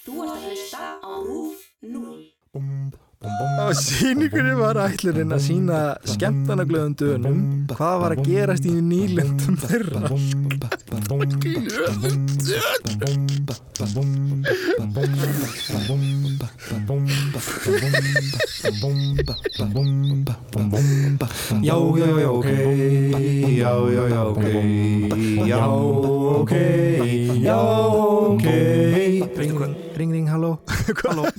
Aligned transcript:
Þú 0.00 0.22
ert 0.24 0.30
að 0.32 0.44
hlusta 0.48 0.84
á 1.04 1.12
RÚF 1.20 1.58
0. 1.84 2.20
Á 3.20 3.68
síningunni 3.76 4.54
var 4.56 4.78
ætlurinn 4.80 5.34
að 5.36 5.42
sína 5.44 5.80
skemmtanaglöðum 6.08 6.94
dönum 7.02 7.42
hvað 7.68 7.96
var 8.04 8.14
að 8.16 8.22
gerast 8.30 8.64
í 8.64 8.72
nýlendum 8.80 9.58
þeirra. 9.60 10.00
Já, 21.62 21.76
já, 21.98 22.08
já, 22.20 22.28
ok 22.30 22.46
Já, 23.60 23.72
já, 23.90 24.02
já, 24.08 24.22
ok 24.24 24.44
Já, 25.46 25.66
ok 25.68 26.52
Já, 27.42 27.58
ok 28.30 28.44
Ring, 29.36 29.79
ring, 30.00 30.12
ring, 30.16 30.28
halló. 30.32 30.54
Halló 31.10 31.26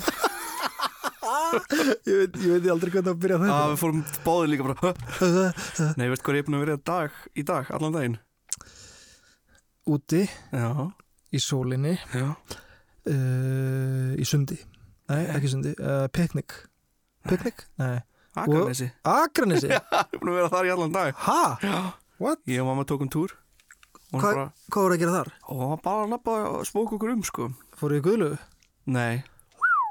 Ég 2.07 2.15
veit, 2.15 2.35
ég 2.47 2.67
aldrei 2.71 2.91
hvernig 2.93 3.11
að 3.11 3.17
byrja 3.23 3.37
Já, 3.37 3.41
þetta. 3.43 3.69
við 3.71 3.79
fórum 3.81 4.01
báðið 4.23 4.51
líka 4.53 4.67
bara 4.69 4.91
Nei, 5.99 6.05
veit 6.11 6.21
hvað 6.23 6.37
ég 6.37 6.43
er 6.43 6.47
búin 6.47 6.57
að 6.57 6.63
vera 6.63 6.75
dag, 6.87 7.17
í 7.35 7.43
dag, 7.47 7.71
allan 7.75 7.95
daginn 7.97 8.15
Úti, 9.91 10.21
Já, 10.53 10.67
í 11.33 11.39
sólinni, 11.41 11.95
uh, 12.15 14.13
í 14.15 14.25
sundi. 14.29 14.55
Nei, 15.11 15.21
ekki 15.33 15.49
sundi, 15.51 15.73
uh, 15.81 16.05
piknik. 16.13 16.55
Piknik? 17.27 17.65
Nei. 17.81 17.97
Akranesi 18.37 18.87
Akranesi? 19.03 19.67
Já, 19.73 19.81
ég 19.83 20.15
er 20.15 20.21
búin 20.21 20.31
að 20.31 20.37
vera 20.39 20.51
þar 20.53 20.69
í 20.69 20.71
allan 20.77 20.93
dag 20.95 21.17
Ha? 21.27 21.41
Já 21.65 21.75
What? 22.21 22.39
Ég 22.47 22.61
og 22.63 22.69
mamma 22.69 22.85
tókum 22.87 23.09
túr 23.11 23.33
Hvað 24.13 24.53
voru 24.71 24.95
að 24.95 25.01
gera 25.01 25.17
þar? 25.17 25.29
og 25.51 25.61
hann 25.65 25.81
bara 25.83 26.05
að 26.05 26.13
lappa 26.13 26.37
og 26.53 26.63
spóka 26.69 26.95
okkur 26.95 27.11
um, 27.17 27.25
sko 27.27 27.49
Fóruðu 27.79 27.99
í 27.99 28.05
Guðlu? 28.07 28.29
Nei, 28.91 29.21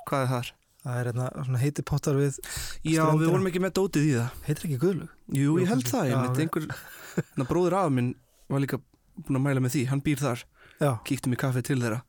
hvað 0.09 0.25
er 0.25 0.33
þar? 0.35 0.51
Það 0.81 0.97
er 0.97 1.09
hérna 1.11 1.27
svona 1.45 1.59
heiti 1.61 1.83
pottar 1.85 2.17
við, 2.17 2.39
Já, 2.41 3.03
Ströndina. 3.03 3.21
við 3.21 3.33
vorum 3.35 3.49
ekki 3.51 3.61
með 3.61 3.75
dótið 3.77 4.07
í 4.07 4.13
það 4.17 4.47
heitir 4.47 4.69
ekki 4.69 4.79
Guðlu? 4.81 5.09
Jú, 5.37 5.57
ég 5.61 5.69
held 5.69 5.91
það, 5.91 6.07
ég 6.09 6.31
ok. 6.31 6.39
einhver 6.45 6.69
Ná, 7.37 7.45
bróður 7.45 7.77
af 7.77 7.91
minn 7.93 8.15
var 8.49 8.63
líka 8.65 8.79
búin 9.21 9.41
að 9.41 9.45
mæla 9.45 9.65
með 9.65 9.75
því 9.77 9.83
Hann 9.91 10.01
býr 10.05 10.23
þar, 10.23 10.45
Já. 10.81 10.91
kíktum 11.05 11.37
í 11.37 11.41
kaffi 11.41 11.63
til 11.69 11.77
þeirra 11.83 12.01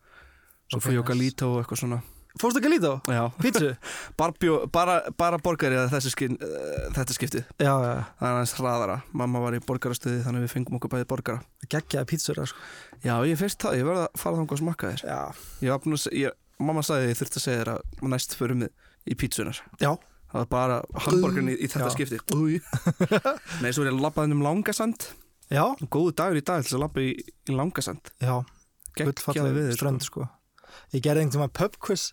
Svo 0.71 0.79
Ok, 0.79 0.85
fór 0.87 0.95
ég 0.95 1.03
okkar 1.03 1.19
lító 1.19 1.51
og 1.51 1.59
eitthvað 1.63 1.83
svona 1.83 1.99
Fórstu 2.39 2.61
líta 2.63 2.93
á? 2.95 2.97
Já, 3.11 3.23
Pítsu? 3.43 3.73
bara, 4.19 4.31
bara, 4.71 4.93
bara 5.19 5.39
borgari 5.43 5.75
að 5.75 5.89
þessi 5.91 6.13
skin, 6.13 6.37
uh, 6.39 6.85
þetta 6.95 7.15
skiptið 7.17 7.43
já, 7.59 7.73
já. 7.75 7.95
Það 8.21 8.29
er 8.29 8.37
aðeins 8.37 8.53
hraðara 8.55 8.95
Mamma 9.11 9.41
var 9.43 9.57
í 9.57 9.59
borgarastöði 9.67 10.21
þannig 10.23 10.45
við 10.45 10.53
fengum 10.53 10.77
okkur 10.79 10.93
bæði 10.95 11.09
borgara 11.11 11.43
Geggjaði 11.67 12.07
pítsur, 12.07 12.39
sko. 12.47 12.63
Já, 13.03 13.17
ég 13.27 13.35
fyrst 13.35 13.59
það, 13.65 13.81
ég 13.81 13.89
verði 13.89 14.05
að 14.05 14.23
fara 14.23 14.39
þangað 14.39 14.63
mamma 16.61 16.85
sagði 16.85 17.11
ég 17.11 17.19
þurfti 17.19 17.41
að 17.41 17.45
segja 17.47 17.63
þér 17.63 17.73
að 17.73 18.07
næst 18.13 18.37
förum 18.37 18.65
við 18.65 19.11
í 19.11 19.17
pítsunar 19.17 19.61
Já. 19.81 19.91
Það 20.31 20.37
var 20.39 20.51
bara 20.51 20.77
hamburgerin 21.03 21.51
í, 21.51 21.57
í 21.59 21.67
þetta 21.67 21.89
Já. 21.89 21.95
skipti. 21.97 22.21
Nei, 23.63 23.73
svo 23.75 23.83
er 23.83 23.89
ég 23.89 23.95
að 23.97 24.05
labbaði 24.05 24.37
um 24.37 24.45
langasand 24.45 25.09
Já, 25.51 25.65
Góðu 25.91 26.13
dagur 26.15 26.39
í 26.39 26.43
dag 26.47 26.61
til 26.61 26.69
þess 26.69 26.77
að 26.77 26.83
labba 26.85 27.03
í, 27.03 27.09
í 27.19 27.55
langasand 27.55 28.13
já. 28.23 28.37
Gullfalleg 28.95 29.57
veður, 29.57 29.75
strönd, 29.75 30.05
sko. 30.05 30.27
Ég 30.95 31.03
gerði 31.03 31.25
einhvern 31.25 31.35
tíma 31.35 31.51
pub 31.55 31.75
quiz. 31.83 32.11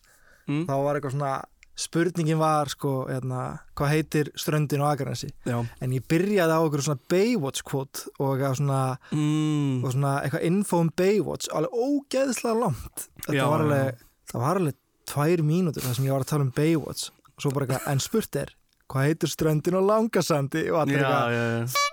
Mm. 0.48 0.64
Þá 0.66 0.74
var 0.82 0.98
eitthvað 0.98 1.14
svona, 1.14 1.32
spurningin 1.78 2.40
var, 2.40 2.70
sko, 2.72 2.92
hérna, 3.06 3.42
hvað 3.78 3.92
heitir 3.94 4.30
ströndin 4.38 4.82
Akranesi? 4.82 5.30
Já 5.46 5.60
En 5.84 5.94
ég 5.94 6.06
byrjaði 6.10 6.56
á 6.58 6.60
okkur 6.64 6.82
svona 6.88 7.02
Baywatch 7.14 7.62
quote 7.68 8.10
og 8.16 8.32
eitthvað 8.32 8.58
svona, 8.58 8.80
mm. 9.14 9.84
og 9.84 9.94
svona 9.94 10.16
eitthvað 10.24 10.46
info 10.50 10.82
um 10.82 10.90
Baywatch, 10.98 11.50
alveg 11.54 11.78
ógeðslega 11.78 12.62
langt. 12.64 13.06
Þetta 13.22 13.38
Já, 13.38 13.44
var 13.52 13.66
alveg, 13.66 14.02
það 14.30 14.44
var 14.44 14.60
alveg 14.62 14.78
tvær 15.08 15.42
mínútur 15.46 15.84
þar 15.86 15.96
sem 15.98 16.08
ég 16.08 16.14
var 16.16 16.24
að 16.26 16.30
tala 16.32 16.46
um 16.46 16.54
Baywatch. 16.56 17.10
Og 17.34 17.44
svo 17.44 17.52
bara 17.54 17.66
eitthvað, 17.68 17.88
en 17.92 18.02
spurt 18.02 18.38
er, 18.40 18.54
hvað 18.90 19.08
heitir 19.08 19.32
ströndin 19.32 19.78
á 19.78 19.82
Langasandi? 19.84 20.64
Og 20.72 20.80
allir 20.82 21.00
Já, 21.02 21.08
eitthvað, 21.08 21.32
já, 21.32 21.44
já. 21.52 21.88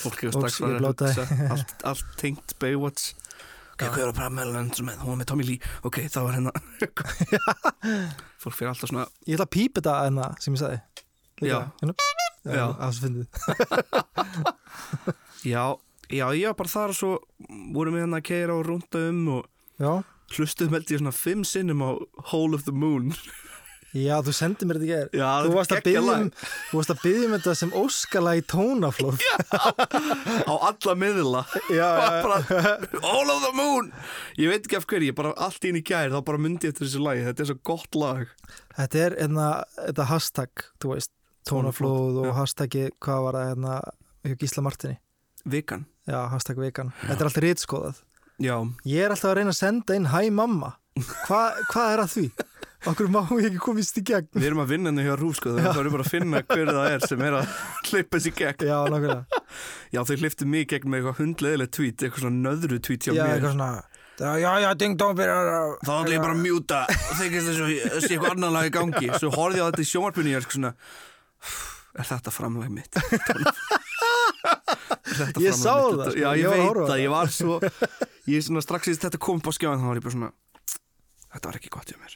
Fólk 0.00 0.20
hefur 0.22 0.48
strax 0.48 0.60
allt, 1.50 1.74
allt 1.90 2.12
tengt 2.20 2.54
Baywatch 2.62 3.12
Ok, 3.74 3.86
hvað 3.88 4.02
er 4.04 4.10
að 4.10 4.18
Pamela 4.20 4.60
Anderson 4.60 4.86
með? 4.90 4.98
Hún 5.00 5.10
var 5.14 5.18
með 5.22 5.28
Tommy 5.30 5.44
Lee 5.48 5.70
Ok, 5.88 5.98
það 6.12 6.26
var 6.26 6.36
hérna 6.36 6.52
Fólk 8.42 8.56
fyrir 8.58 8.70
alltaf 8.70 8.90
svona 8.92 9.06
Ég 9.24 9.34
ætla 9.38 9.46
að 9.48 9.52
pípa 9.56 9.80
þetta 9.80 9.94
enna 10.10 10.26
sem 10.40 10.56
ég 10.56 10.60
sagði 10.60 10.80
Líka, 11.40 11.48
Já. 11.48 11.58
hérna. 11.80 11.94
Já, 12.44 12.52
Já. 12.54 12.66
það 12.80 12.94
Já, 15.50 15.64
já, 16.10 16.26
var 16.50 16.56
bara 16.58 16.72
þar 16.74 16.92
og 16.92 16.98
svo 16.98 17.12
vorum 17.74 17.96
við 17.96 18.04
hérna 18.04 18.20
að 18.20 18.26
keira 18.28 18.56
og 18.58 18.66
rúnda 18.68 19.02
um 19.08 19.20
og 19.38 19.48
Já, 19.80 19.92
hlustuðum 20.36 20.76
held 20.78 20.90
ég 20.94 21.00
svona 21.02 21.14
fimm 21.16 21.44
sinnum 21.48 21.82
á 21.86 21.90
Hole 22.32 22.54
of 22.58 22.66
the 22.68 22.72
Moon. 22.74 23.14
Já 23.90 24.20
þú 24.22 24.30
sendið 24.38 24.68
mér 24.70 24.78
þetta 24.78 24.86
í 24.86 24.90
gerð 24.90 25.14
Já, 25.18 25.28
Þú 25.42 25.48
þetta 25.50 25.54
varst 25.56 25.72
að 25.72 25.76
er 25.76 25.80
geggjað 25.82 25.86
byggja 25.90 26.02
lag. 26.06 26.20
um 26.22 26.28
Þú 26.70 26.76
varst 26.78 26.90
að 26.94 26.98
byggja 27.02 27.22
um 27.26 27.32
þetta 27.34 27.54
sem 27.58 27.72
óskala 27.80 28.34
í 28.38 28.42
tónaflóð. 28.52 29.24
Já, 29.26 29.32
á 30.46 30.54
alla 30.68 30.94
miðla. 31.00 31.40
Já, 31.74 31.88
bara, 32.22 32.36
Hole 33.02 33.34
of 33.34 33.40
the 33.48 33.50
Moon! 33.58 33.88
Ég 34.38 34.52
veit 34.52 34.62
ekki 34.68 34.78
af 34.78 34.86
hverju, 34.86 35.08
ég 35.10 35.16
bara 35.18 35.32
allt 35.42 35.66
inn 35.66 35.80
í 35.80 35.82
gær 35.90 36.14
þá 36.14 36.20
bara 36.28 36.38
myndi 36.44 36.68
ég 36.68 36.74
eftir 36.76 36.86
þessu 36.86 37.02
lagi, 37.02 37.24
þetta 37.26 37.42
er 37.42 37.50
svo 37.50 37.58
gott 37.72 37.98
lag. 37.98 38.22
Þetta 38.78 39.02
er 39.08 39.16
hérna, 39.24 39.48
þetta 39.80 40.06
hashtag 40.12 40.64
Þú 40.78 40.92
veist, 40.94 41.12
tónaflóð 41.50 42.20
og 42.22 42.28
já. 42.30 42.34
hashtagi 42.38 42.84
Hvað 43.02 43.24
var 43.26 43.40
það 43.40 43.48
hérna 43.50 43.74
hjá 44.30 44.38
Gísla 44.44 44.64
Martini? 44.68 45.00
Vikan. 45.50 45.82
Já, 46.06 46.20
hashtag 46.30 46.58
vegan 46.62 46.94
Þetta 47.02 47.18
er 47.18 47.26
alltaf 47.26 47.42
rítskoðað 47.44 47.98
Já, 48.40 48.54
Ég 48.88 49.04
er 49.04 49.12
alltaf 49.14 49.30
að 49.32 49.36
reyna 49.40 49.52
að 49.54 49.58
senda 49.60 49.96
inn 49.98 50.06
Hæ 50.12 50.20
mamma 50.32 50.72
Hva, 51.26 51.42
Hvað 51.72 51.92
er 51.94 52.02
að 52.04 52.14
því? 52.14 52.24
Okkur 52.90 53.10
má 53.12 53.18
ég 53.36 53.50
ekki 53.50 53.58
komist 53.60 53.98
í 54.00 54.02
gegn 54.08 54.30
við 54.32 54.46
erum 54.48 54.62
að 54.62 54.70
vinna 54.72 54.88
henni 54.88 55.02
hjá 55.04 55.12
Rú 55.20 55.28
sko, 55.36 55.50
þá 55.52 55.76
erum 55.82 55.92
bara 55.92 56.04
að 56.06 56.12
finna 56.14 56.40
hver 56.48 56.70
það 56.72 56.86
er 56.94 57.02
sem 57.04 57.20
er 57.26 57.34
að 57.36 57.50
hleypa 57.90 58.16
þessi 58.16 58.30
gegn 58.38 58.64
Já, 58.70 58.78
nákvæmlega 58.88 59.42
Já, 59.94 60.00
þau 60.08 60.16
hliftu 60.22 60.48
mig 60.48 60.64
gegn 60.70 60.88
með 60.88 61.02
eitthvað 61.02 61.18
hundleðilegt 61.20 61.74
tweet, 61.76 61.98
eitthvað 62.06 62.24
svona 62.24 62.40
nöðru 62.46 62.78
tweet 62.88 63.04
hjá 63.04 63.12
Já, 63.12 63.20
mér 63.28 63.44
svona 63.50 63.68
Já, 64.20 64.52
já, 64.64 64.70
ding 64.80 64.96
dong 65.00 65.12
byrjar 65.20 65.50
að 65.58 65.74
Þá 65.84 65.92
ætla 65.98 66.14
ég 66.16 66.24
bara 66.24 66.36
að 66.38 66.40
mjúta 66.46 66.80
og 66.88 67.14
þykist 67.20 67.46
þess 67.50 67.60
að 67.60 67.68
sé 68.06 68.10
eitthvað 68.16 68.32
annan 68.38 68.56
lag 68.56 68.64
í 68.70 68.72
gangi 68.78 69.12
Svo 69.20 69.28
horfði 69.36 69.60
ég 69.60 69.64
á 69.64 69.68
þetta 69.68 69.84
í 69.84 69.90
sjónvarpunni 69.92 70.32
ég 70.32 70.40
er 70.40 70.48
svona 70.48 70.72
Er 72.00 72.08
þetta 72.14 72.32
framlag 72.32 72.72
mitt? 72.72 72.96
Þetta 75.10 75.42
Ég 75.42 75.56
sá 75.56 75.72
mitt? 75.76 76.00
það, 76.00 76.10
sko, 76.14 76.20
Já, 76.20 76.28
ég 76.32 76.40
ég 76.40 76.48
að 76.48 76.56
veit 76.56 76.80
það. 76.88 77.00
ég 77.04 77.10
var 77.12 77.32
svo 77.34 77.54
Ég 78.28 78.36
er 78.40 78.44
svona 78.44 78.62
strax 78.64 78.90
í 78.90 78.96
þetta 78.98 79.20
kom 79.22 79.40
upp 79.40 79.48
á 79.48 79.52
skjáðan 79.56 79.80
þá 79.82 79.88
var 79.90 80.00
ég 80.00 80.06
bara 80.06 80.16
svona 80.16 80.32
Þetta 81.30 81.46
var 81.46 81.56
ekki 81.60 81.70
gott 81.70 81.90
hjá 81.92 81.98
mér. 82.00 82.14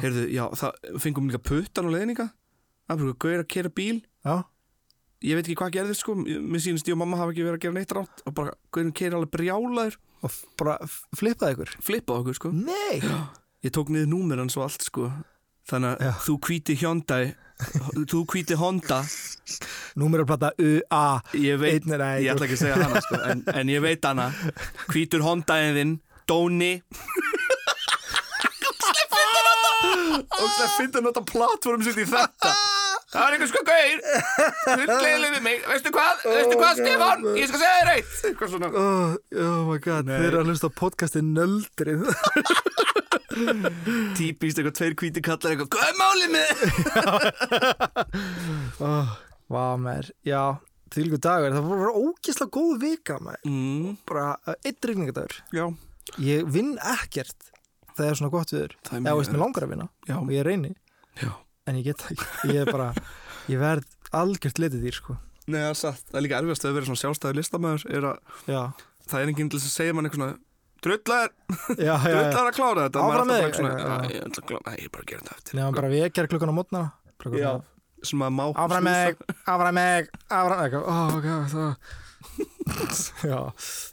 Heyrðu, 0.00 0.22
já, 0.32 0.44
það 0.56 0.96
fengum 1.04 1.28
líka 1.28 1.42
puttan 1.44 1.90
og 1.90 1.92
leðninga 1.92 2.30
Það 2.30 2.94
er 2.94 3.02
bara 3.02 3.18
gauðir 3.22 3.42
að 3.44 3.50
kera 3.52 3.70
bíl. 3.70 3.98
Já, 4.24 4.36
Ég 5.20 5.36
veit 5.36 5.44
ekki 5.44 5.56
hvað 5.60 5.74
gerðist 5.74 6.00
sko. 6.00 6.14
Mér 6.16 6.62
sýnist 6.64 6.88
ég 6.88 6.96
og 6.96 7.00
mamma 7.02 7.18
hafa 7.20 7.34
ekki 7.34 7.44
verið 7.44 7.58
að 7.58 7.64
gera 7.66 7.76
neitt 7.76 7.92
rátt 7.92 8.22
Og 8.24 8.34
bara 8.38 8.54
gauðin 8.72 8.94
kera 8.96 9.18
alveg 9.18 9.32
brjálaður. 9.34 9.98
Og 10.24 10.38
bara 10.60 10.78
flippaði 11.16 11.56
ykkur? 11.56 11.74
Flippa 11.84 12.16
okkur 12.16 12.38
sko. 12.38 12.52
Nei. 12.56 13.02
Ég 13.60 13.74
tók 13.76 13.92
niður 13.92 14.08
númer 14.14 14.40
hans 14.40 14.56
og 14.56 14.64
allt 14.64 14.86
sko. 14.88 15.10
Þannig 15.68 16.00
að 16.08 16.16
þú 16.24 16.36
hvíti 16.48 16.76
Hyundai 16.80 17.22
Þú 18.10 18.22
hvíti 18.30 18.56
Honda. 18.58 19.00
Númerarplata 19.98 20.52
U-A 20.62 21.02
Ég 21.34 21.58
veit, 21.58 21.86
er 21.90 22.02
að 22.04 22.20
ég 22.22 22.32
ætla 22.34 22.46
ekki 22.46 22.56
að 22.56 22.62
segja 22.62 22.76
hana 22.78 23.00
sko 23.02 23.18
En, 23.32 23.42
en 23.50 23.72
ég 23.72 23.82
veit 23.82 24.04
hana. 24.06 24.28
Hvítur 24.92 25.24
Hondainn 25.26 25.74
þinn 25.78 25.96
Dóni. 26.30 26.76
Og 29.80 30.50
það 30.54 30.76
finnir 30.76 31.02
nota 31.04 31.22
platform 31.26 31.82
sitt 31.84 31.98
í 31.98 32.06
þetta. 32.08 32.52
Það 33.10 33.24
var 33.24 33.34
einhver 33.34 33.48
sko 33.50 33.62
gauðir 33.66 34.02
Hundleiðileg 34.68 35.32
við 35.34 35.42
mig. 35.46 35.62
Veistu 35.66 35.92
hvað, 35.94 36.24
veistu 36.30 36.58
hvað 36.60 36.78
Stefán? 36.78 37.24
Ég 37.40 37.50
skal 37.50 37.62
segja 37.62 37.78
þér 37.80 37.92
eitt. 37.96 38.12
Oh, 38.70 39.16
oh 39.46 39.60
my 39.66 39.78
god, 39.82 40.06
Nei. 40.06 40.18
þeir 40.20 40.28
eru 40.30 40.42
að 40.44 40.52
hlusta 40.52 40.70
á 40.70 40.78
podcastin 40.78 41.32
Nöldrið 41.34 42.06
Típist 44.18 44.58
eitthvað 44.58 44.76
tveir 44.80 44.96
hvíti 45.00 45.22
kallar 45.24 45.54
eitthvað 45.54 45.70
Hvað 45.74 45.86
er 45.90 45.96
málið 46.00 46.30
með 46.34 46.48
oh, 48.86 49.12
Vá 49.54 49.64
mér, 49.80 50.10
já 50.26 50.42
Þvílgu 50.90 51.20
dagur, 51.22 51.52
það 51.54 51.68
var 51.70 51.80
bara 51.84 52.00
ógislega 52.00 52.50
góð 52.56 52.72
vika 52.82 53.16
maður. 53.22 53.42
mm, 53.46 53.92
Bara 54.10 54.24
uh, 54.42 54.56
einn 54.66 54.80
regningadagur 54.90 55.36
Já, 55.54 55.64
Ég 56.26 56.48
vinn 56.50 56.72
ekkert 56.82 57.50
Það 57.94 58.08
er 58.08 58.18
svona 58.18 58.32
gott 58.34 58.50
viður 58.54 58.74
það 58.88 58.96
er 58.98 59.06
Eða 59.06 59.16
veist, 59.20 59.32
mér 59.34 59.42
langar 59.44 59.66
að 59.66 59.72
vinna 59.76 59.86
Já, 60.08 60.16
og 60.18 60.30
ég 60.34 60.42
reyni. 60.46 60.72
Já. 61.20 61.30
En 61.68 61.76
ég 61.78 61.84
get 61.86 62.00
það 62.02 62.12
ekki. 62.16 62.26
Ég 62.50 62.58
er 62.64 62.70
bara, 62.72 62.86
ég 63.52 63.58
verð 63.60 63.86
algjört 64.16 64.58
letið 64.62 64.80
dýr 64.86 64.96
sko. 64.96 65.14
Nei, 65.50 65.58
það 65.60 65.68
er 65.68 65.76
satt. 65.78 66.04
Það 66.08 66.18
er 66.18 66.24
líka 66.24 66.38
erfiðast 66.40 66.64
að 66.66 66.76
vera 66.78 66.88
svona 66.88 67.00
sjálfstæði 67.02 67.36
listamæður 67.38 67.84
er 67.94 68.06
það 69.10 69.18
er 69.20 69.30
enginn 69.30 69.50
til 69.52 69.60
að 69.60 69.66
segja 69.68 69.94
mann 69.94 70.08
eitthvað 70.08 70.22
svona 70.24 70.38
drullar, 70.84 71.32
drullar 71.68 72.46
að 72.50 72.54
klára 72.56 72.86
þetta 72.86 73.04
Áfram 73.04 73.30
með 73.30 73.40
þig. 73.40 73.44
bara 73.44 73.50
Já, 73.50 73.56
svona, 73.58 73.72
já. 73.78 73.86
"Æ, 73.90 74.12
ég 74.14 74.24
ætla 74.26 74.42
að 74.42 74.48
klára, 74.50 74.62
nei, 74.66 74.76
ég 74.76 74.84
er 74.84 74.92
bara 74.94 75.04
að 75.04 75.10
gera 75.10 75.22
þetta 75.22 75.36
eftir 75.38 75.58
Nefnum 75.58 75.74
bara 75.80 75.92
vekjar 75.94 76.30
klukkan 76.30 76.52
á 76.52 76.56
Já, 77.40 77.52
sem 78.02 78.22
að 78.24 78.32
má 78.32 78.44
Áfram 78.50 78.64
áfram 78.64 78.84
mig, 78.84 79.16
áfram 79.46 79.74
mig 79.74 80.10
Ó, 80.80 80.94
ok, 81.18 81.26
það? 81.54 81.74
Já, 83.30 83.40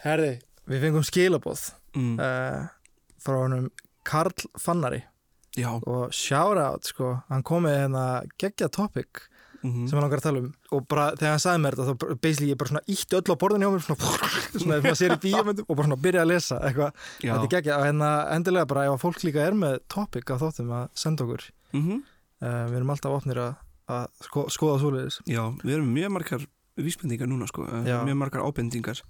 herði 0.04 0.31
við 0.68 0.84
fengum 0.84 1.06
skilaboð 1.07 1.62
mm. 1.95 2.16
uh, 2.19 2.68
frá 3.24 3.38
honum 3.39 3.69
Karl 4.07 4.48
Fannari. 4.60 5.01
Já. 5.57 5.74
Og 5.84 6.13
shout 6.16 6.60
out 6.62 6.88
sko, 6.88 7.18
hann 7.31 7.44
kom 7.44 7.66
með 7.68 7.80
hérna 7.81 8.04
geggja 8.39 8.69
topic 8.72 9.25
mm 9.67 9.87
sem 9.87 9.97
hann 9.97 10.05
langar 10.05 10.21
að 10.21 10.27
tala 10.27 10.41
um. 10.43 10.49
Og 10.71 10.87
bara 10.87 11.05
þegar 11.15 11.33
hann 11.35 11.43
sagði 11.45 11.63
mér 11.63 11.77
þetta 11.77 11.93
þá 11.93 12.19
basically 12.25 12.49
ég 12.51 12.59
bara 12.61 12.71
svona 12.73 12.85
ítti 12.95 13.17
öll 13.19 13.31
á 13.31 13.41
borðinu 13.43 13.67
hjá 13.67 13.73
mér 13.75 13.85
svona, 13.85 14.11
svona 14.61 14.81
maður 14.81 14.99
sér 14.99 15.15
í 15.15 15.21
bíómyndum 15.27 15.67
og 15.67 15.75
bara 15.77 15.87
svona 15.87 16.01
byrja 16.07 16.25
að 16.25 16.31
lesa 16.33 16.59
eitthvað, 16.63 17.07
þetta 17.21 17.39
er 17.43 17.53
geggja 17.55 17.79
og 17.79 17.87
hérna 17.87 18.11
endilega 18.35 18.69
bara 18.73 18.85
ef 18.87 18.95
að 18.97 19.01
fólk 19.05 19.23
líka 19.27 19.45
er 19.45 19.57
með 19.57 19.79
topic 19.91 20.31
af 20.33 20.43
þáttum 20.43 20.75
að 20.81 20.85
senda 21.05 21.27
okkur 21.27 21.49
mm 21.73 22.03
uh, 22.41 22.65
við 22.69 22.77
erum 22.79 22.93
alltaf 22.93 23.17
opnir 23.17 23.41
að, 23.41 23.57
að 23.91 24.05
sko, 24.27 24.45
skoða 24.53 24.79
svoleiðis. 24.83 25.19
Já, 25.29 25.43
við 25.63 25.77
erum 25.79 25.91
mjög 25.95 26.13
margar 26.17 26.47
vísbendingar 26.77 27.29
núna 27.29 27.47
sko, 27.49 27.65
eh, 27.65 27.87
Já. 27.89 27.97
mjög 28.05 28.19
margar 28.21 28.45
ábendingar. 28.45 29.01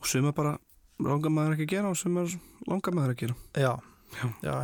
Og 0.00 0.08
suma 0.10 0.32
bara 0.34 0.56
langar 1.02 1.30
maður 1.30 1.54
ekki 1.56 1.68
að 1.68 1.74
gera 1.76 1.92
og 1.92 1.98
suma 2.00 2.26
langar 2.66 2.96
maður 2.96 3.14
að 3.14 3.20
gera. 3.22 3.36
Já, 3.54 3.72
Já. 4.16 4.26
já 4.42 4.54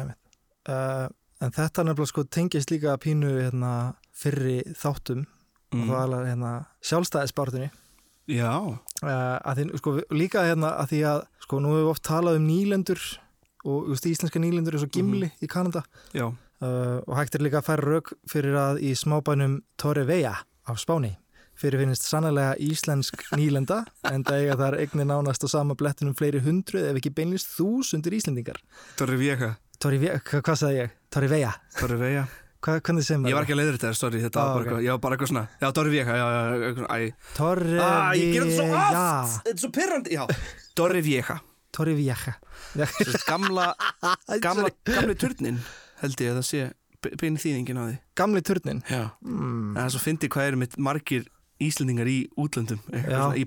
en 1.42 1.54
þetta 1.54 1.84
nefnilega 1.86 2.12
sko 2.12 2.24
tengist 2.30 2.70
líka 2.72 2.96
pínu 3.02 3.36
hérna 3.40 3.72
fyrri 4.14 4.60
þáttum 4.78 5.26
og 5.72 5.78
mm. 5.78 5.88
það 5.90 6.18
er 6.18 6.28
hérna 6.30 6.52
sjálfstæðisbartunni 6.84 7.70
Já, 8.30 8.54
uh, 8.54 9.54
því, 9.56 9.64
sko, 9.80 9.96
líka 10.14 10.44
hérna 10.46 10.76
að 10.78 10.92
því 10.92 11.00
að 11.10 11.24
sko, 11.42 11.58
nú 11.58 11.72
hefur 11.72 11.82
við 11.82 11.90
oft 11.90 12.04
talað 12.06 12.38
um 12.38 12.46
nýlendur 12.46 13.00
og 13.66 13.90
just, 13.90 14.06
íslenska 14.06 14.42
nýlendur 14.42 14.76
er 14.76 14.82
svo 14.82 14.90
gimli 14.94 15.32
í 15.42 15.48
Kanada. 15.50 15.82
Já, 16.14 16.28
uh, 16.30 17.00
og 17.02 17.16
hægt 17.18 17.34
er 17.34 17.42
líka 17.42 17.58
að 17.58 17.66
færa 17.72 17.88
rauk 17.88 18.12
fyrir 18.30 18.58
að 18.58 18.80
í 18.86 18.94
smábænum 18.98 19.58
Torrevella 19.80 20.36
á 20.38 20.72
Spáni 20.78 21.16
fyrir 21.58 21.82
finnist 21.82 22.06
sannlega 22.06 22.54
íslensk 22.62 23.26
nýlenda 23.38 23.82
en 24.08 24.22
það 24.24 24.38
eiga 24.38 24.58
þar 24.62 24.78
eignir 24.80 25.10
nánast 25.10 25.44
á 25.44 25.48
sama 25.50 25.76
blettunum 25.78 26.14
fleiri 26.18 26.40
hundruð 26.46 26.88
ef 26.92 27.02
ekki 27.02 27.14
beinlist 27.18 27.52
þúsundur 27.58 28.14
íslendingar. 28.22 28.62
Torri 28.96 29.18
Vieja. 29.18 29.56
Torrevella, 29.82 30.22
hvað 30.22 30.58
sagði 30.62 30.84
ég? 30.84 30.98
Torrevella, 31.12 31.52
Torri 31.78 31.98
Veja 32.00 32.24
Hva, 32.62 32.76
hvernig 32.78 33.02
segir 33.02 33.18
maður? 33.18 33.32
Ég 33.32 33.34
var 33.36 33.42
ekki 33.46 33.54
að 33.56 33.58
leiður 33.58 33.76
þetta, 33.78 33.88
sorry, 33.98 34.20
þetta 34.22 34.42
var 34.42 34.52
bara 34.52 34.62
eitthvað, 34.62 34.82
ég 34.86 34.92
var 34.94 35.00
bara 35.02 35.16
eitthvað 35.16 35.30
svona 35.32 35.44
Já, 35.62 35.68
Torri 35.78 35.90
Vieja, 35.92 36.04
já, 36.06 36.26
já, 36.32 36.42
eitthvað, 36.68 36.86
æ. 36.92 37.34
Torrevella 37.38 37.88
Ah, 37.92 38.12
ég 38.14 38.28
ger 38.36 38.44
þetta 38.46 38.58
svo 38.58 38.66
oft, 38.76 39.34
þetta 39.42 39.54
er 39.56 39.62
svo 39.64 39.70
pyrrandi 39.78 40.14
Já, 40.14 40.22
Torri 40.78 41.02
Vieja 41.08 41.38
Torrevella 41.72 42.36
Sérst, 42.72 43.26
gamla, 43.28 43.66
gamla, 44.46 44.70
gamli 44.88 45.16
turnin 45.18 45.58
held 46.02 46.22
ég 46.22 46.32
að 46.32 46.38
það 46.40 46.46
sé 46.52 46.62
be- 47.02 47.12
bein 47.20 47.36
þýðingin 47.38 47.78
á 47.78 47.84
því. 47.88 47.96
Gamli 48.22 48.40
turnin 48.46 48.80
Já, 48.88 49.02
mm, 49.26 49.76
en 49.82 49.90
svo 49.92 50.00
fyndi 50.02 50.30
hvað 50.32 50.52
eru 50.52 50.62
mitt 50.62 50.78
margir 50.78 51.26
Íslendingar 51.62 52.08
í 52.10 52.16
útlöndum 52.42 52.80
eitthvað 52.90 53.20
svona 53.20 53.38
í, 53.38 53.44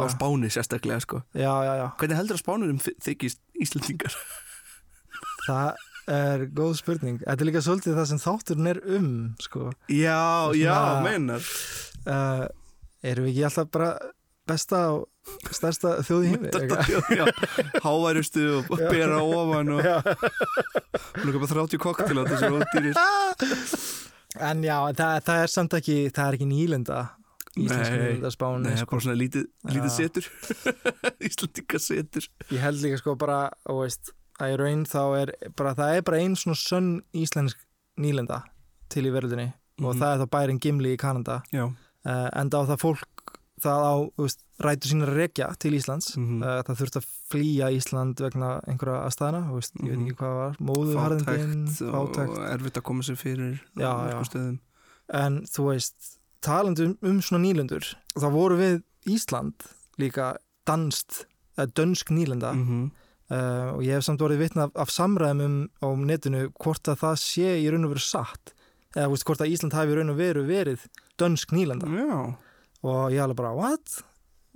á. 0.00 0.08
Spáni 0.14 0.48
sérstaklega 0.52 1.00
sko. 1.04 1.18
Já, 1.36 1.50
já, 1.66 1.72
já. 1.76 1.86
Hvernig 2.00 2.16
heldur 2.16 2.38
að 2.38 2.40
Spánurum 2.44 2.78
þykist 3.04 3.40
Íslendingar? 3.60 4.14
Það 5.44 5.74
er 6.16 6.46
góð 6.56 6.72
spurning. 6.80 7.18
Þetta 7.22 7.44
er 7.44 7.48
líka 7.50 7.62
svolítið 7.64 7.98
það 8.00 8.08
sem 8.10 8.20
þátturinn 8.22 8.70
er 8.72 8.80
um, 8.96 9.10
sko. 9.42 9.68
Já, 9.92 10.18
Svona- 10.50 10.62
já, 10.62 10.78
meinar 11.06 11.50
Uh, 12.00 12.46
erum 13.04 13.26
við 13.26 13.34
ekki 13.34 13.42
alltaf 13.44 13.66
bara 13.76 13.88
besta 14.48 14.78
og 14.94 15.50
stærsta 15.52 15.90
þjóð 16.00 16.22
í 16.24 16.30
heimi? 16.30 16.48
Háværustu 17.84 18.44
og 18.62 18.70
bera 18.88 19.18
ofan 19.20 19.68
og. 19.76 19.84
Lúka 21.26 21.42
bara 21.42 21.50
30 21.52 21.82
koktel 21.82 22.20
á 22.20 22.24
þessu 22.30 22.50
ódýrir 22.56 22.96
En 24.40 24.62
já, 24.64 24.76
það, 24.96 25.16
það 25.26 25.42
er 25.44 25.52
samt 25.52 25.76
ekki, 25.76 25.96
það 26.14 26.24
er 26.30 26.36
ekki 26.38 26.48
nýlenda, 26.48 26.98
nýlenda 27.58 28.30
spáni. 28.32 28.62
Nei, 28.64 28.70
það 28.70 28.76
er 28.78 28.84
Sko. 28.84 28.90
bara 28.94 29.04
svona 29.04 29.18
lítið, 29.20 29.46
lítið 29.74 29.92
setur 29.96 30.28
Íslendingasetur 31.28 32.28
Ég 32.54 32.62
held 32.64 32.80
líka 32.84 33.00
sko 33.02 33.16
bara, 33.20 33.40
og 33.68 33.84
veist, 34.40 34.42
að 34.42 34.52
í 34.54 34.56
raun 34.58 34.84
þá 34.84 35.20
er 35.20 35.32
bara, 35.56 35.74
það 35.74 35.96
er 35.96 36.02
bara 36.02 36.16
ein 36.24 36.34
svona 36.36 36.56
sönn 36.56 37.02
íslensk 37.14 37.56
nýlenda 38.00 38.42
til 38.88 39.04
í 39.06 39.10
verðinni 39.12 39.52
og 39.80 39.94
Mhm. 39.94 40.00
það 40.00 40.14
er 40.14 40.26
þá 40.26 40.30
bærin 40.30 40.60
Gimli 40.60 40.94
í 40.96 40.98
Kanada. 40.98 41.42
Uh, 41.52 42.28
enda 42.32 42.58
á 42.60 42.64
það 42.64 42.80
fólk 42.80 43.06
það 43.60 43.80
á 43.84 43.94
veist, 44.16 44.38
rætur 44.60 44.88
sínar 44.88 45.08
að 45.12 45.16
rekja 45.20 45.58
til 45.58 45.72
Íslands 45.76 46.16
Mhm. 46.16 46.42
uh, 46.42 46.62
það 46.62 46.78
þurft 46.80 46.96
að 46.96 47.06
flýja 47.30 47.68
Ísland 47.76 48.14
vegna 48.20 48.60
einhverja 48.66 49.04
aðstæðana 49.04 49.42
þú 49.50 49.54
veist, 49.58 49.74
ég 49.76 49.88
veit 49.90 49.98
Mhm. 49.98 50.06
ekki 50.08 50.16
hvað 50.16 50.34
var 50.40 50.56
móðuharðindin, 50.60 51.66
fátækt 51.68 52.30
og 52.38 52.60
erfitt 52.60 52.76
að 52.78 52.82
koma 52.82 53.02
sér 53.02 53.16
fyrir 53.16 53.60
Já, 53.76 53.92
já. 54.08 54.58
en 55.12 55.40
þú 55.42 55.64
veist, 55.74 56.18
talandi 56.40 56.96
um, 57.02 57.20
svona 57.20 57.44
nýlendur 57.44 57.94
þá 58.16 58.30
voru 58.32 58.56
við 58.56 58.82
Ísland 59.06 59.54
líka 59.98 60.36
danst 60.66 61.26
eða 61.58 61.72
dönsk 61.72 62.08
nýlenda 62.10 62.54
Mhm. 62.54 62.90
Uh, 63.30 63.76
og 63.76 63.84
ég 63.86 63.96
hef 63.96 64.06
samt 64.06 64.22
vorið 64.22 64.44
vitna 64.44 64.68
af, 64.68 64.74
af 64.86 64.92
samræðum 64.94 65.56
á 65.80 65.88
netinu 65.96 66.44
hvort 66.60 66.90
að 66.90 67.00
það 67.04 67.16
sé 67.22 67.56
í 67.62 67.70
raun 67.70 67.88
og 67.88 67.94
veru 67.94 68.04
satt. 68.04 68.54
Eða 68.96 69.10
veist, 69.12 69.26
hvort 69.28 69.42
að 69.44 69.54
Ísland 69.54 69.74
hafi 69.78 69.94
í 69.94 69.98
raun 70.00 70.12
og 70.12 70.18
veru 70.18 70.44
verið 70.48 70.86
dönsk 71.20 71.52
nýlenda 71.54 71.86
Já, 71.94 72.14
og 72.82 73.02
ég 73.14 73.22
alveg 73.22 73.38
bara, 73.38 73.54
what? 73.54 74.00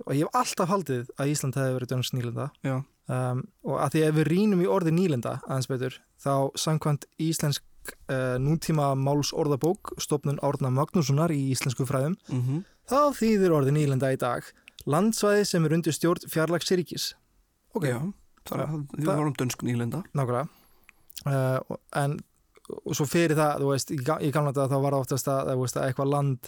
og 0.03 0.11
ég 0.15 0.25
hef 0.25 0.35
alltaf 0.35 0.71
haldið 0.71 1.11
að 1.15 1.31
Ísland 1.31 1.57
hefði 1.59 1.77
verið 1.77 1.91
dönsk 1.93 2.15
nýlenda 2.15 2.49
já, 2.65 2.75
um, 3.15 3.43
og 3.63 3.77
að 3.79 3.93
því 3.93 4.03
ef 4.07 4.17
við 4.17 4.29
rínum 4.31 4.63
í 4.65 4.67
orði 4.71 4.93
nýlenda 4.95 5.37
aðeins 5.45 5.69
betur, 5.71 5.97
þá 6.19 6.33
samkvæmt 6.59 7.07
íslensk 7.21 7.63
uh, 8.11 8.35
nútíma 8.41 8.91
máls 8.99 9.31
orðabók 9.35 9.93
stofnun 10.03 10.41
Árna 10.45 10.73
Magnússonar 10.73 11.33
í 11.33 11.39
íslensku 11.53 11.87
fræðum, 11.87 12.17
mhm, 12.27 12.65
þá 12.91 12.99
þýðir 13.15 13.55
orði 13.55 13.77
nýlenda 13.77 14.11
í 14.13 14.19
dag 14.19 14.51
landsvæði 14.85 15.47
sem 15.47 15.65
er 15.65 15.77
undir 15.79 15.95
stjórn 15.95 16.27
fjarlags 16.29 16.67
Sirikis 16.69 17.13
ok, 17.77 17.87
við 18.51 19.09
vorum 19.09 19.33
dönsk 19.39 19.63
nýlenda 19.65 20.03
nákvæmlega. 20.13 20.47
Uh, 21.25 21.77
en 21.95 22.17
og 22.85 22.95
svo 22.97 23.05
fyrir 23.05 23.37
það, 23.37 23.59
þú 23.61 23.67
veist, 23.69 23.91
í, 23.93 23.97
ga- 24.01 24.21
í 24.25 24.31
gamla 24.33 24.51
dag 24.51 24.71
þá 24.71 24.79
var 24.81 24.95
það 24.95 25.03
oftast 25.05 25.27
að, 25.29 25.51
veist, 25.59 25.75
að 25.77 25.83
eitthvað 25.91 26.09
land 26.09 26.47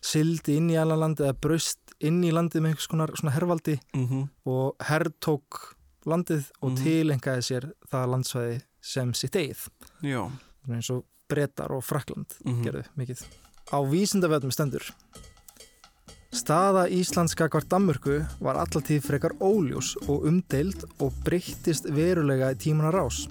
sildi 0.00 0.54
inn 0.56 0.70
í 0.72 0.78
annan 0.80 1.00
land 1.02 1.20
eða 1.20 1.34
braust 1.44 1.92
inn 2.00 2.22
í 2.24 2.30
landið 2.32 2.62
með 2.64 2.70
einhvers 2.72 2.88
konar 2.88 3.12
svona 3.18 3.34
hervaldi 3.34 3.74
mhm, 3.92 4.22
og 4.48 4.76
herrtók 4.88 5.58
landið 6.08 6.46
og 6.62 6.70
Mhm. 6.72 6.78
tilengaði 6.84 7.42
sér 7.44 7.66
það 7.90 8.06
landsvæði 8.14 8.56
sem 8.80 9.12
sitt 9.14 9.36
eigið. 9.36 9.66
Eins 10.72 10.88
og 10.94 11.04
brettar 11.28 11.72
og 11.76 11.84
frakland 11.84 12.32
mhm, 12.44 12.62
gerðu 12.64 12.84
mikið. 12.96 13.26
Á 13.68 13.78
vísindavöldum 13.84 14.52
stendur 14.54 14.84
Staða 16.28 16.82
Íslands 16.92 17.32
gagvart 17.32 17.70
Danmörku 17.72 18.18
var 18.44 18.58
allatíð 18.60 19.00
frekar 19.06 19.32
óljós 19.40 19.94
og 20.12 20.26
umdeild 20.28 20.82
og 21.00 21.14
breyttist 21.24 21.88
verulega 21.88 22.50
í 22.52 22.58
tímana 22.60 22.90
rás. 22.92 23.22